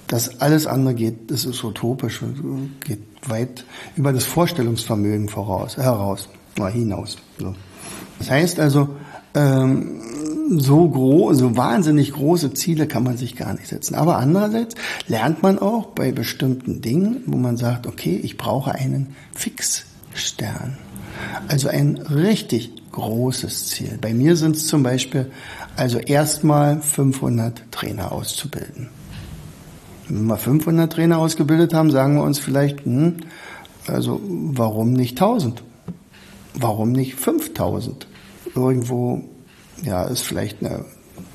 Das 0.07 0.41
alles 0.41 0.67
andere 0.67 0.93
geht, 0.93 1.31
das 1.31 1.45
ist 1.45 1.63
utopisch, 1.63 2.21
geht 2.85 2.99
weit 3.27 3.65
über 3.95 4.11
das 4.11 4.25
Vorstellungsvermögen 4.25 5.29
voraus, 5.29 5.77
heraus, 5.77 6.27
hinaus. 6.71 7.17
So. 7.39 7.55
Das 8.19 8.29
heißt 8.29 8.59
also, 8.59 8.89
ähm, 9.33 10.01
so 10.57 10.89
groß, 10.89 11.37
so 11.37 11.55
wahnsinnig 11.55 12.11
große 12.11 12.53
Ziele 12.53 12.87
kann 12.87 13.03
man 13.03 13.17
sich 13.17 13.35
gar 13.35 13.53
nicht 13.53 13.67
setzen. 13.67 13.95
Aber 13.95 14.17
andererseits 14.17 14.75
lernt 15.07 15.41
man 15.43 15.59
auch 15.59 15.87
bei 15.87 16.11
bestimmten 16.11 16.81
Dingen, 16.81 17.23
wo 17.25 17.37
man 17.37 17.55
sagt, 17.57 17.87
okay, 17.87 18.19
ich 18.21 18.37
brauche 18.37 18.75
einen 18.75 19.15
Fixstern. 19.33 20.77
Also 21.47 21.69
ein 21.69 21.97
richtig 21.97 22.71
großes 22.91 23.67
Ziel. 23.67 23.97
Bei 24.01 24.13
mir 24.13 24.35
sind 24.35 24.55
es 24.55 24.67
zum 24.67 24.83
Beispiel 24.83 25.31
also 25.75 25.99
erstmal 25.99 26.81
500 26.81 27.71
Trainer 27.71 28.11
auszubilden. 28.11 28.89
Wenn 30.07 30.25
wir 30.25 30.37
500 30.37 30.91
Trainer 30.91 31.17
ausgebildet 31.19 31.73
haben, 31.73 31.89
sagen 31.89 32.15
wir 32.15 32.23
uns 32.23 32.39
vielleicht, 32.39 32.85
hm, 32.85 33.17
also 33.87 34.21
warum 34.23 34.93
nicht 34.93 35.19
1000? 35.21 35.63
Warum 36.53 36.91
nicht 36.91 37.15
5000? 37.15 38.07
Irgendwo, 38.55 39.23
ja, 39.83 40.03
ist 40.03 40.21
vielleicht 40.21 40.63
eine 40.63 40.85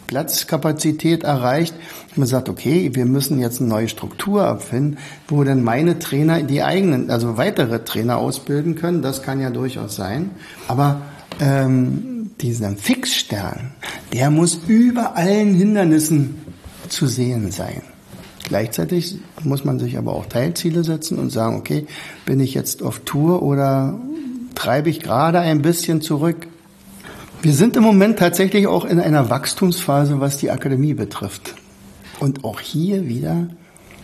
Platzkapazität 0.06 1.24
erreicht. 1.24 1.74
Man 2.14 2.26
sagt, 2.26 2.48
okay, 2.48 2.90
wir 2.94 3.06
müssen 3.06 3.38
jetzt 3.38 3.60
eine 3.60 3.68
neue 3.68 3.88
Struktur 3.88 4.42
erfinden, 4.42 4.98
wo 5.28 5.44
dann 5.44 5.62
meine 5.62 5.98
Trainer 5.98 6.42
die 6.42 6.62
eigenen, 6.62 7.10
also 7.10 7.36
weitere 7.36 7.84
Trainer 7.84 8.18
ausbilden 8.18 8.74
können. 8.74 9.02
Das 9.02 9.22
kann 9.22 9.40
ja 9.40 9.50
durchaus 9.50 9.96
sein. 9.96 10.30
Aber 10.68 11.02
ähm, 11.40 12.30
dieser 12.40 12.70
Fixstern, 12.72 13.72
der 14.12 14.30
muss 14.30 14.60
über 14.66 15.16
allen 15.16 15.54
Hindernissen 15.54 16.36
zu 16.88 17.06
sehen 17.06 17.50
sein. 17.50 17.82
Gleichzeitig 18.44 19.18
muss 19.42 19.64
man 19.64 19.80
sich 19.80 19.98
aber 19.98 20.12
auch 20.12 20.26
Teilziele 20.26 20.84
setzen 20.84 21.18
und 21.18 21.30
sagen, 21.30 21.56
okay, 21.56 21.86
bin 22.24 22.38
ich 22.38 22.54
jetzt 22.54 22.82
auf 22.82 23.00
Tour 23.00 23.42
oder 23.42 23.98
treibe 24.54 24.88
ich 24.88 25.00
gerade 25.00 25.40
ein 25.40 25.62
bisschen 25.62 26.00
zurück? 26.00 26.46
Wir 27.46 27.54
sind 27.54 27.76
im 27.76 27.84
Moment 27.84 28.18
tatsächlich 28.18 28.66
auch 28.66 28.84
in 28.84 28.98
einer 28.98 29.30
Wachstumsphase, 29.30 30.18
was 30.18 30.38
die 30.38 30.50
Akademie 30.50 30.94
betrifft. 30.94 31.54
Und 32.18 32.42
auch 32.42 32.58
hier 32.58 33.06
wieder 33.06 33.46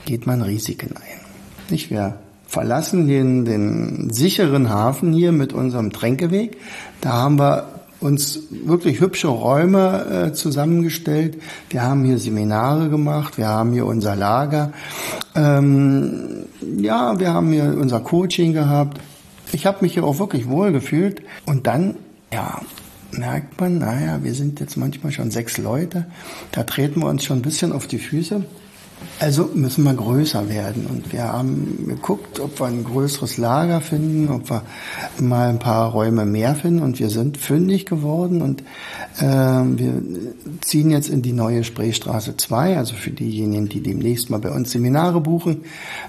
geht 0.04 0.28
man 0.28 0.42
Risiken 0.42 0.94
ein. 0.96 1.20
Nicht? 1.68 1.90
Wir 1.90 2.20
verlassen 2.46 3.08
den, 3.08 3.44
den 3.44 4.10
sicheren 4.10 4.70
Hafen 4.70 5.12
hier 5.12 5.32
mit 5.32 5.52
unserem 5.52 5.90
Tränkeweg. 5.90 6.56
Da 7.00 7.14
haben 7.14 7.40
wir 7.40 7.66
uns 7.98 8.44
wirklich 8.64 9.00
hübsche 9.00 9.26
Räume 9.26 10.28
äh, 10.28 10.32
zusammengestellt. 10.34 11.42
Wir 11.68 11.82
haben 11.82 12.04
hier 12.04 12.18
Seminare 12.18 12.90
gemacht, 12.90 13.38
wir 13.38 13.48
haben 13.48 13.72
hier 13.72 13.86
unser 13.86 14.14
Lager. 14.14 14.72
Ähm, 15.34 16.44
ja, 16.78 17.18
wir 17.18 17.34
haben 17.34 17.50
hier 17.50 17.76
unser 17.76 17.98
Coaching 17.98 18.52
gehabt. 18.52 19.00
Ich 19.50 19.66
habe 19.66 19.78
mich 19.80 19.94
hier 19.94 20.04
auch 20.04 20.20
wirklich 20.20 20.48
wohl 20.48 20.70
gefühlt. 20.70 21.22
Und 21.44 21.66
dann, 21.66 21.96
ja, 22.32 22.60
merkt 23.12 23.60
man, 23.60 23.78
naja, 23.78 24.22
wir 24.22 24.34
sind 24.34 24.60
jetzt 24.60 24.76
manchmal 24.76 25.12
schon 25.12 25.30
sechs 25.30 25.58
Leute. 25.58 26.06
Da 26.52 26.64
treten 26.64 27.00
wir 27.00 27.08
uns 27.08 27.24
schon 27.24 27.38
ein 27.38 27.42
bisschen 27.42 27.72
auf 27.72 27.86
die 27.86 27.98
Füße. 27.98 28.44
Also 29.18 29.50
müssen 29.54 29.84
wir 29.84 29.94
größer 29.94 30.48
werden. 30.48 30.86
Und 30.86 31.12
wir 31.12 31.24
haben 31.24 31.86
geguckt, 31.88 32.40
ob 32.40 32.60
wir 32.60 32.66
ein 32.66 32.84
größeres 32.84 33.36
Lager 33.36 33.80
finden, 33.80 34.28
ob 34.28 34.50
wir 34.50 34.62
mal 35.18 35.48
ein 35.48 35.58
paar 35.58 35.90
Räume 35.90 36.24
mehr 36.24 36.54
finden. 36.54 36.82
Und 36.82 36.98
wir 36.98 37.10
sind 37.10 37.36
fündig 37.36 37.86
geworden. 37.86 38.42
Und 38.42 38.62
äh, 39.18 39.24
wir 39.24 40.02
ziehen 40.60 40.90
jetzt 40.90 41.08
in 41.08 41.22
die 41.22 41.32
neue 41.32 41.64
Spreestraße 41.64 42.36
2. 42.36 42.76
Also 42.76 42.94
für 42.94 43.10
diejenigen, 43.10 43.68
die 43.68 43.82
demnächst 43.82 44.30
mal 44.30 44.40
bei 44.40 44.50
uns 44.50 44.72
Seminare 44.72 45.20
buchen. 45.20 45.64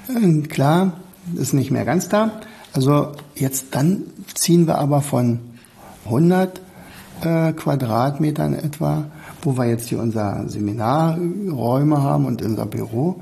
Äh, 0.10 0.42
klar, 0.48 0.94
ist 1.36 1.54
nicht 1.54 1.72
mehr 1.72 1.86
ganz 1.86 2.10
da. 2.10 2.42
Also 2.74 3.12
jetzt 3.36 3.68
dann 3.72 4.04
ziehen 4.34 4.68
wir 4.68 4.80
aber 4.80 5.02
von 5.02 5.40
100 6.06 6.60
äh, 7.24 7.54
Quadratmetern 7.54 8.54
etwa 8.54 9.06
wo 9.44 9.58
wir 9.58 9.66
jetzt 9.66 9.90
hier 9.90 10.00
unser 10.00 10.48
Seminarräume 10.48 12.02
haben 12.02 12.26
und 12.26 12.42
unser 12.42 12.66
Büro, 12.66 13.22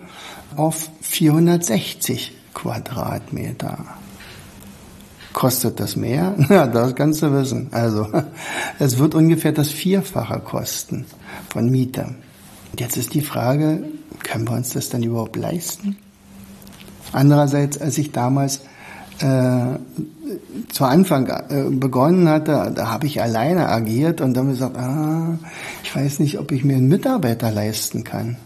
auf 0.56 0.90
460 1.02 2.34
Quadratmeter. 2.54 3.78
Kostet 5.34 5.80
das 5.80 5.96
mehr? 5.96 6.36
Ja, 6.50 6.68
das 6.68 6.96
kannst 6.96 7.22
du 7.22 7.34
wissen. 7.34 7.70
Also, 7.72 8.08
es 8.80 8.98
wird 8.98 9.16
ungefähr 9.16 9.54
das 9.54 9.70
Vierfache 9.70 10.40
kosten 10.40 11.06
von 11.50 11.70
Miete. 11.70 12.16
Jetzt 12.78 12.98
ist 12.98 13.14
die 13.14 13.22
Frage, 13.22 13.84
können 14.24 14.48
wir 14.48 14.56
uns 14.56 14.72
das 14.72 14.90
dann 14.90 15.04
überhaupt 15.04 15.36
leisten? 15.36 15.98
Andererseits, 17.14 17.80
als 17.80 17.98
ich 17.98 18.12
damals 18.12 18.62
äh, 19.22 19.78
zu 20.70 20.86
Anfang 20.86 21.28
äh, 21.28 21.70
begonnen 21.70 22.30
hatte, 22.30 22.72
da 22.74 22.90
habe 22.90 23.08
ich 23.08 23.22
alleine 23.22 23.70
agiert 23.70 24.22
und 24.22 24.34
dann 24.36 24.50
gesagt, 24.50 24.78
ah, 24.78 25.38
ich 25.84 25.96
weiß 25.96 26.20
nicht, 26.20 26.40
ob 26.40 26.52
ich 26.52 26.64
mir 26.64 26.78
einen 26.78 26.88
Mitarbeiter 26.88 27.52
leisten 27.52 28.04
kann. 28.04 28.38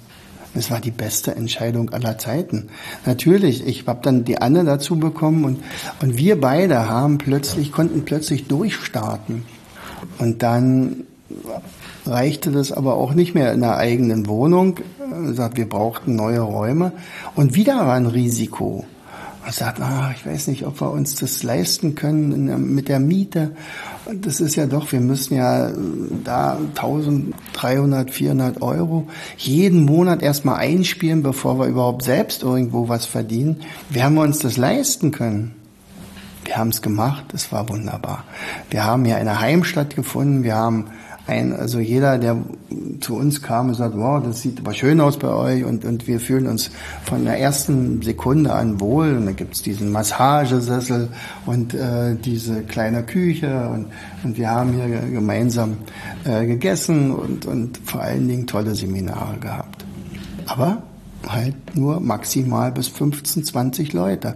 Das 0.53 0.71
war 0.71 0.79
die 0.79 0.91
beste 0.91 1.35
Entscheidung 1.35 1.89
aller 1.89 2.17
Zeiten. 2.17 2.69
Natürlich, 3.05 3.67
ich 3.67 3.85
habe 3.88 3.99
dann 4.01 4.23
die 4.23 4.41
Anne 4.41 4.63
dazu 4.63 4.97
bekommen 4.97 5.43
und, 5.43 5.59
und 6.01 6.17
wir 6.17 6.39
beide 6.39 6.89
haben 6.89 7.17
plötzlich, 7.17 7.73
konnten 7.73 8.05
plötzlich 8.05 8.47
durchstarten. 8.47 9.43
Und 10.17 10.43
dann 10.43 11.03
reichte 12.05 12.51
das 12.51 12.71
aber 12.71 12.95
auch 12.95 13.13
nicht 13.13 13.35
mehr 13.35 13.51
in 13.51 13.61
der 13.61 13.77
eigenen 13.77 14.27
Wohnung. 14.27 14.79
Sagt, 15.33 15.57
wir 15.57 15.67
brauchten 15.67 16.15
neue 16.15 16.39
Räume. 16.39 16.93
Und 17.35 17.55
wieder 17.55 17.75
war 17.85 17.95
ein 17.95 18.05
Risiko. 18.05 18.85
Sagt, 19.51 19.79
ah, 19.81 20.12
ich 20.15 20.25
weiß 20.25 20.47
nicht, 20.47 20.65
ob 20.65 20.81
wir 20.81 20.91
uns 20.91 21.15
das 21.15 21.43
leisten 21.43 21.95
können 21.95 22.73
mit 22.73 22.89
der 22.89 22.99
Miete. 22.99 23.51
Das 24.13 24.39
ist 24.39 24.55
ja 24.55 24.65
doch, 24.65 24.91
wir 24.91 25.01
müssen 25.01 25.36
ja 25.36 25.69
äh, 25.69 25.73
da 26.23 26.58
1300, 26.75 28.12
400 28.12 28.62
Euro 28.62 29.08
jeden 29.38 29.86
Monat 29.86 30.21
erstmal 30.21 30.58
einspielen, 30.58 31.23
bevor 31.23 31.60
wir 31.60 31.67
überhaupt 31.67 32.03
selbst 32.03 32.43
irgendwo 32.43 32.89
was 32.89 33.05
verdienen. 33.05 33.62
Wie 33.89 34.03
haben 34.03 34.15
wir 34.15 34.21
uns 34.21 34.39
das 34.39 34.58
leisten 34.58 35.12
können? 35.12 35.53
Wir 36.43 36.58
haben 36.58 36.69
es 36.69 36.81
gemacht, 36.81 37.25
es 37.34 37.51
war 37.51 37.67
wunderbar. 37.69 38.23
Wir 38.69 38.84
haben 38.84 39.05
ja 39.05 39.15
eine 39.17 39.39
Heimstatt 39.39 39.95
gefunden, 39.95 40.43
wir 40.43 40.55
haben 40.55 40.86
ein, 41.27 41.53
also 41.53 41.79
jeder, 41.79 42.17
der 42.17 42.38
zu 43.01 43.15
uns 43.15 43.41
kam 43.41 43.69
und 43.69 43.75
sagt, 43.75 43.97
wow, 43.97 44.21
das 44.23 44.41
sieht 44.41 44.59
aber 44.59 44.73
schön 44.73 45.01
aus 45.01 45.17
bei 45.17 45.29
euch 45.29 45.63
und, 45.63 45.83
und 45.83 46.07
wir 46.07 46.19
fühlen 46.19 46.47
uns 46.47 46.69
von 47.03 47.25
der 47.25 47.39
ersten 47.39 48.01
Sekunde 48.01 48.53
an 48.53 48.79
wohl 48.79 49.15
und 49.17 49.25
da 49.25 49.31
gibt's 49.31 49.61
diesen 49.61 49.91
Massagesessel 49.91 51.09
und 51.45 51.73
äh, 51.73 52.15
diese 52.15 52.61
kleine 52.63 53.03
Küche 53.03 53.69
und, 53.69 53.88
und 54.23 54.38
wir 54.38 54.49
haben 54.49 54.73
hier 54.73 54.88
gemeinsam 54.88 55.77
äh, 56.25 56.45
gegessen 56.45 57.11
und, 57.11 57.45
und 57.45 57.79
vor 57.85 58.01
allen 58.01 58.27
Dingen 58.27 58.45
tolle 58.45 58.75
Seminare 58.75 59.38
gehabt. 59.39 59.85
Aber 60.45 60.83
halt 61.27 61.75
nur 61.75 61.99
maximal 61.99 62.71
bis 62.71 62.88
15, 62.88 63.45
20 63.45 63.93
Leute. 63.93 64.35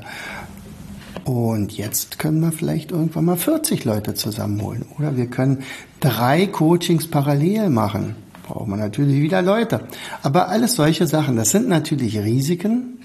Und 1.23 1.77
jetzt 1.77 2.17
können 2.17 2.41
wir 2.41 2.51
vielleicht 2.51 2.91
irgendwann 2.91 3.25
mal 3.25 3.37
40 3.37 3.85
Leute 3.85 4.15
zusammenholen. 4.15 4.85
Oder 4.97 5.15
wir 5.15 5.27
können 5.27 5.59
drei 5.99 6.47
Coachings 6.47 7.07
parallel 7.07 7.69
machen. 7.69 8.15
Braucht 8.43 8.67
man 8.67 8.79
natürlich 8.79 9.21
wieder 9.21 9.41
Leute. 9.41 9.81
Aber 10.23 10.49
alles 10.49 10.75
solche 10.75 11.05
Sachen, 11.07 11.35
das 11.35 11.51
sind 11.51 11.67
natürlich 11.67 12.17
Risiken. 12.17 12.99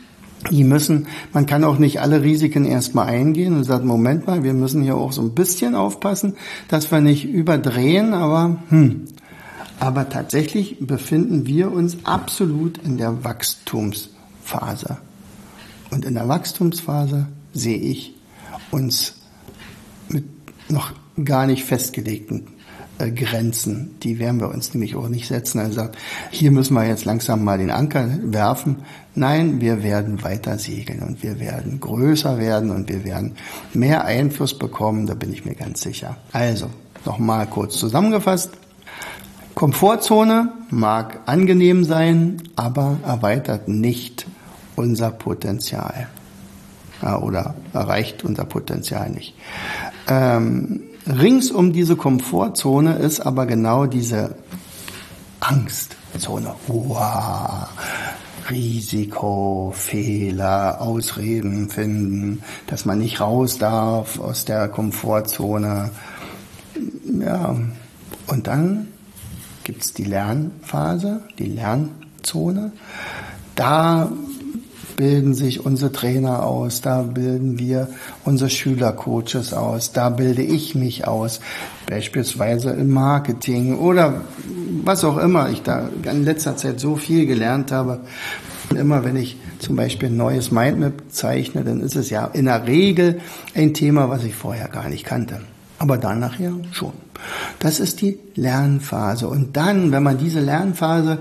Die 0.50 0.64
müssen, 0.64 1.06
man 1.32 1.46
kann 1.46 1.64
auch 1.64 1.78
nicht 1.78 2.00
alle 2.00 2.22
Risiken 2.22 2.64
erstmal 2.66 3.06
eingehen 3.06 3.56
und 3.56 3.64
sagt, 3.64 3.84
Moment 3.84 4.26
mal, 4.26 4.42
wir 4.42 4.52
müssen 4.52 4.82
hier 4.82 4.96
auch 4.96 5.12
so 5.12 5.22
ein 5.22 5.34
bisschen 5.34 5.74
aufpassen, 5.74 6.34
dass 6.68 6.90
wir 6.90 7.00
nicht 7.00 7.24
überdrehen, 7.24 8.12
aber 8.12 8.56
hm. 8.68 9.06
Aber 9.80 10.08
tatsächlich 10.08 10.78
befinden 10.80 11.46
wir 11.46 11.72
uns 11.72 11.98
absolut 12.04 12.78
in 12.78 12.96
der 12.96 13.24
Wachstumsphase. 13.24 14.98
Und 15.90 16.04
in 16.04 16.14
der 16.14 16.28
Wachstumsphase 16.28 17.26
sehe 17.52 17.78
ich 17.78 18.14
uns 18.70 19.16
mit 20.08 20.24
noch 20.68 20.92
gar 21.22 21.46
nicht 21.46 21.64
festgelegten 21.64 22.53
Grenzen. 22.98 23.96
Die 24.02 24.18
werden 24.18 24.40
wir 24.40 24.48
uns 24.48 24.72
nämlich 24.72 24.94
auch 24.96 25.08
nicht 25.08 25.26
setzen. 25.26 25.58
Er 25.58 25.72
sagt, 25.72 25.96
hier 26.30 26.50
müssen 26.50 26.74
wir 26.74 26.86
jetzt 26.86 27.04
langsam 27.04 27.44
mal 27.44 27.58
den 27.58 27.70
Anker 27.70 28.08
werfen. 28.22 28.82
Nein, 29.14 29.60
wir 29.60 29.82
werden 29.82 30.22
weiter 30.22 30.58
segeln 30.58 31.02
und 31.02 31.22
wir 31.22 31.40
werden 31.40 31.80
größer 31.80 32.38
werden 32.38 32.70
und 32.70 32.88
wir 32.88 33.04
werden 33.04 33.34
mehr 33.72 34.04
Einfluss 34.04 34.58
bekommen, 34.58 35.06
da 35.06 35.14
bin 35.14 35.32
ich 35.32 35.44
mir 35.44 35.54
ganz 35.54 35.82
sicher. 35.82 36.16
Also, 36.32 36.70
nochmal 37.04 37.46
kurz 37.46 37.76
zusammengefasst. 37.76 38.50
Komfortzone 39.54 40.52
mag 40.70 41.20
angenehm 41.26 41.84
sein, 41.84 42.42
aber 42.56 42.98
erweitert 43.06 43.68
nicht 43.68 44.26
unser 44.74 45.10
Potenzial 45.10 46.08
oder 47.02 47.54
erreicht 47.72 48.24
unser 48.24 48.44
Potenzial 48.44 49.10
nicht. 49.10 49.34
Ähm, 50.08 50.80
rings 51.06 51.50
um 51.50 51.72
diese 51.72 51.96
Komfortzone 51.96 52.94
ist 52.94 53.20
aber 53.20 53.46
genau 53.46 53.86
diese 53.86 54.36
Angstzone. 55.40 56.54
Wow. 56.66 57.68
Risiko, 58.50 59.72
Fehler, 59.74 60.80
Ausreden 60.80 61.70
finden, 61.70 62.42
dass 62.66 62.84
man 62.84 62.98
nicht 62.98 63.20
raus 63.20 63.58
darf 63.58 64.18
aus 64.18 64.44
der 64.44 64.68
Komfortzone. 64.68 65.90
Ja, 67.20 67.56
und 68.26 68.46
dann 68.46 68.88
gibt's 69.64 69.94
die 69.94 70.04
Lernphase, 70.04 71.22
die 71.38 71.46
Lernzone. 71.46 72.72
Da 73.54 74.10
bilden 74.96 75.34
sich 75.34 75.64
unsere 75.64 75.92
Trainer 75.92 76.44
aus, 76.44 76.80
da 76.80 77.02
bilden 77.02 77.58
wir 77.58 77.88
unsere 78.24 78.50
Schülercoaches 78.50 79.52
aus, 79.52 79.92
da 79.92 80.10
bilde 80.10 80.42
ich 80.42 80.74
mich 80.74 81.06
aus, 81.06 81.40
beispielsweise 81.86 82.70
im 82.70 82.90
Marketing 82.90 83.78
oder 83.78 84.22
was 84.84 85.04
auch 85.04 85.18
immer 85.18 85.50
ich 85.50 85.62
da 85.62 85.88
in 86.10 86.24
letzter 86.24 86.56
Zeit 86.56 86.80
so 86.80 86.96
viel 86.96 87.26
gelernt 87.26 87.72
habe. 87.72 88.00
Immer 88.74 89.04
wenn 89.04 89.16
ich 89.16 89.36
zum 89.58 89.76
Beispiel 89.76 90.08
ein 90.08 90.16
neues 90.16 90.50
Mindmap 90.50 91.04
zeichne, 91.10 91.64
dann 91.64 91.80
ist 91.80 91.96
es 91.96 92.10
ja 92.10 92.26
in 92.26 92.46
der 92.46 92.66
Regel 92.66 93.20
ein 93.54 93.74
Thema, 93.74 94.08
was 94.08 94.24
ich 94.24 94.34
vorher 94.34 94.68
gar 94.68 94.88
nicht 94.88 95.04
kannte. 95.04 95.40
Aber 95.78 95.98
dann 95.98 96.20
nachher 96.20 96.52
schon. 96.72 96.92
Das 97.58 97.80
ist 97.80 98.00
die 98.00 98.18
Lernphase. 98.34 99.28
Und 99.28 99.56
dann, 99.56 99.92
wenn 99.92 100.02
man 100.02 100.18
diese 100.18 100.40
Lernphase 100.40 101.18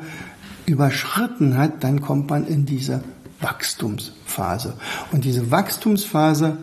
überschritten 0.65 1.57
hat, 1.57 1.83
dann 1.83 2.01
kommt 2.01 2.29
man 2.29 2.47
in 2.47 2.65
diese 2.65 3.03
Wachstumsphase. 3.43 4.73
Und 5.11 5.25
diese 5.25 5.51
Wachstumsphase 5.51 6.57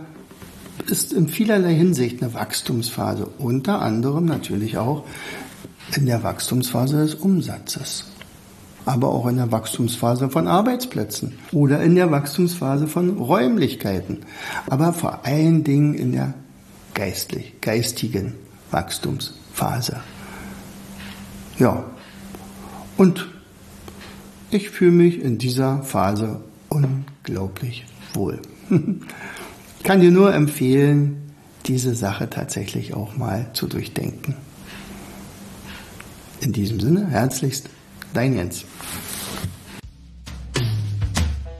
ist 0.86 1.12
in 1.12 1.28
vielerlei 1.28 1.74
Hinsicht 1.74 2.22
eine 2.22 2.34
Wachstumsphase, 2.34 3.26
unter 3.38 3.82
anderem 3.82 4.24
natürlich 4.24 4.78
auch 4.78 5.04
in 5.94 6.06
der 6.06 6.22
Wachstumsphase 6.22 6.96
des 6.96 7.14
Umsatzes, 7.14 8.06
aber 8.86 9.08
auch 9.08 9.26
in 9.26 9.36
der 9.36 9.52
Wachstumsphase 9.52 10.30
von 10.30 10.48
Arbeitsplätzen 10.48 11.38
oder 11.52 11.82
in 11.82 11.94
der 11.94 12.10
Wachstumsphase 12.10 12.86
von 12.86 13.18
Räumlichkeiten, 13.18 14.20
aber 14.68 14.92
vor 14.92 15.24
allen 15.24 15.64
Dingen 15.64 15.94
in 15.94 16.12
der 16.12 16.34
geistlich, 16.94 17.60
geistigen 17.60 18.34
Wachstumsphase. 18.70 20.00
Ja, 21.58 21.84
und 22.96 23.28
ich 24.50 24.70
fühle 24.70 24.92
mich 24.92 25.20
in 25.20 25.38
dieser 25.38 25.82
Phase 25.82 26.40
unglaublich 26.70 27.84
wohl. 28.14 28.40
Kann 29.84 30.00
dir 30.00 30.10
nur 30.10 30.32
empfehlen, 30.32 31.34
diese 31.66 31.94
Sache 31.94 32.30
tatsächlich 32.30 32.94
auch 32.94 33.16
mal 33.16 33.50
zu 33.52 33.66
durchdenken. 33.66 34.34
In 36.40 36.52
diesem 36.52 36.80
Sinne, 36.80 37.06
herzlichst, 37.08 37.68
dein 38.14 38.34
Jens. 38.34 38.64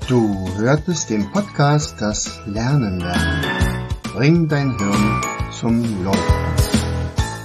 Du 0.09 0.49
hörtest 0.57 1.11
den 1.11 1.31
Podcast 1.31 2.01
Das 2.01 2.41
Lernen 2.47 2.99
lernen. 2.99 3.45
Bring 4.03 4.49
dein 4.49 4.77
Hirn 4.79 5.21
zum 5.53 6.05
Laufen. 6.05 6.35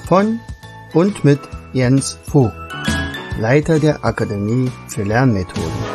Von 0.07 0.39
und 0.93 1.23
mit 1.23 1.39
Jens 1.73 2.17
Vogt, 2.23 2.55
Leiter 3.39 3.79
der 3.79 4.03
Akademie 4.03 4.71
für 4.87 5.03
Lernmethoden. 5.03 5.94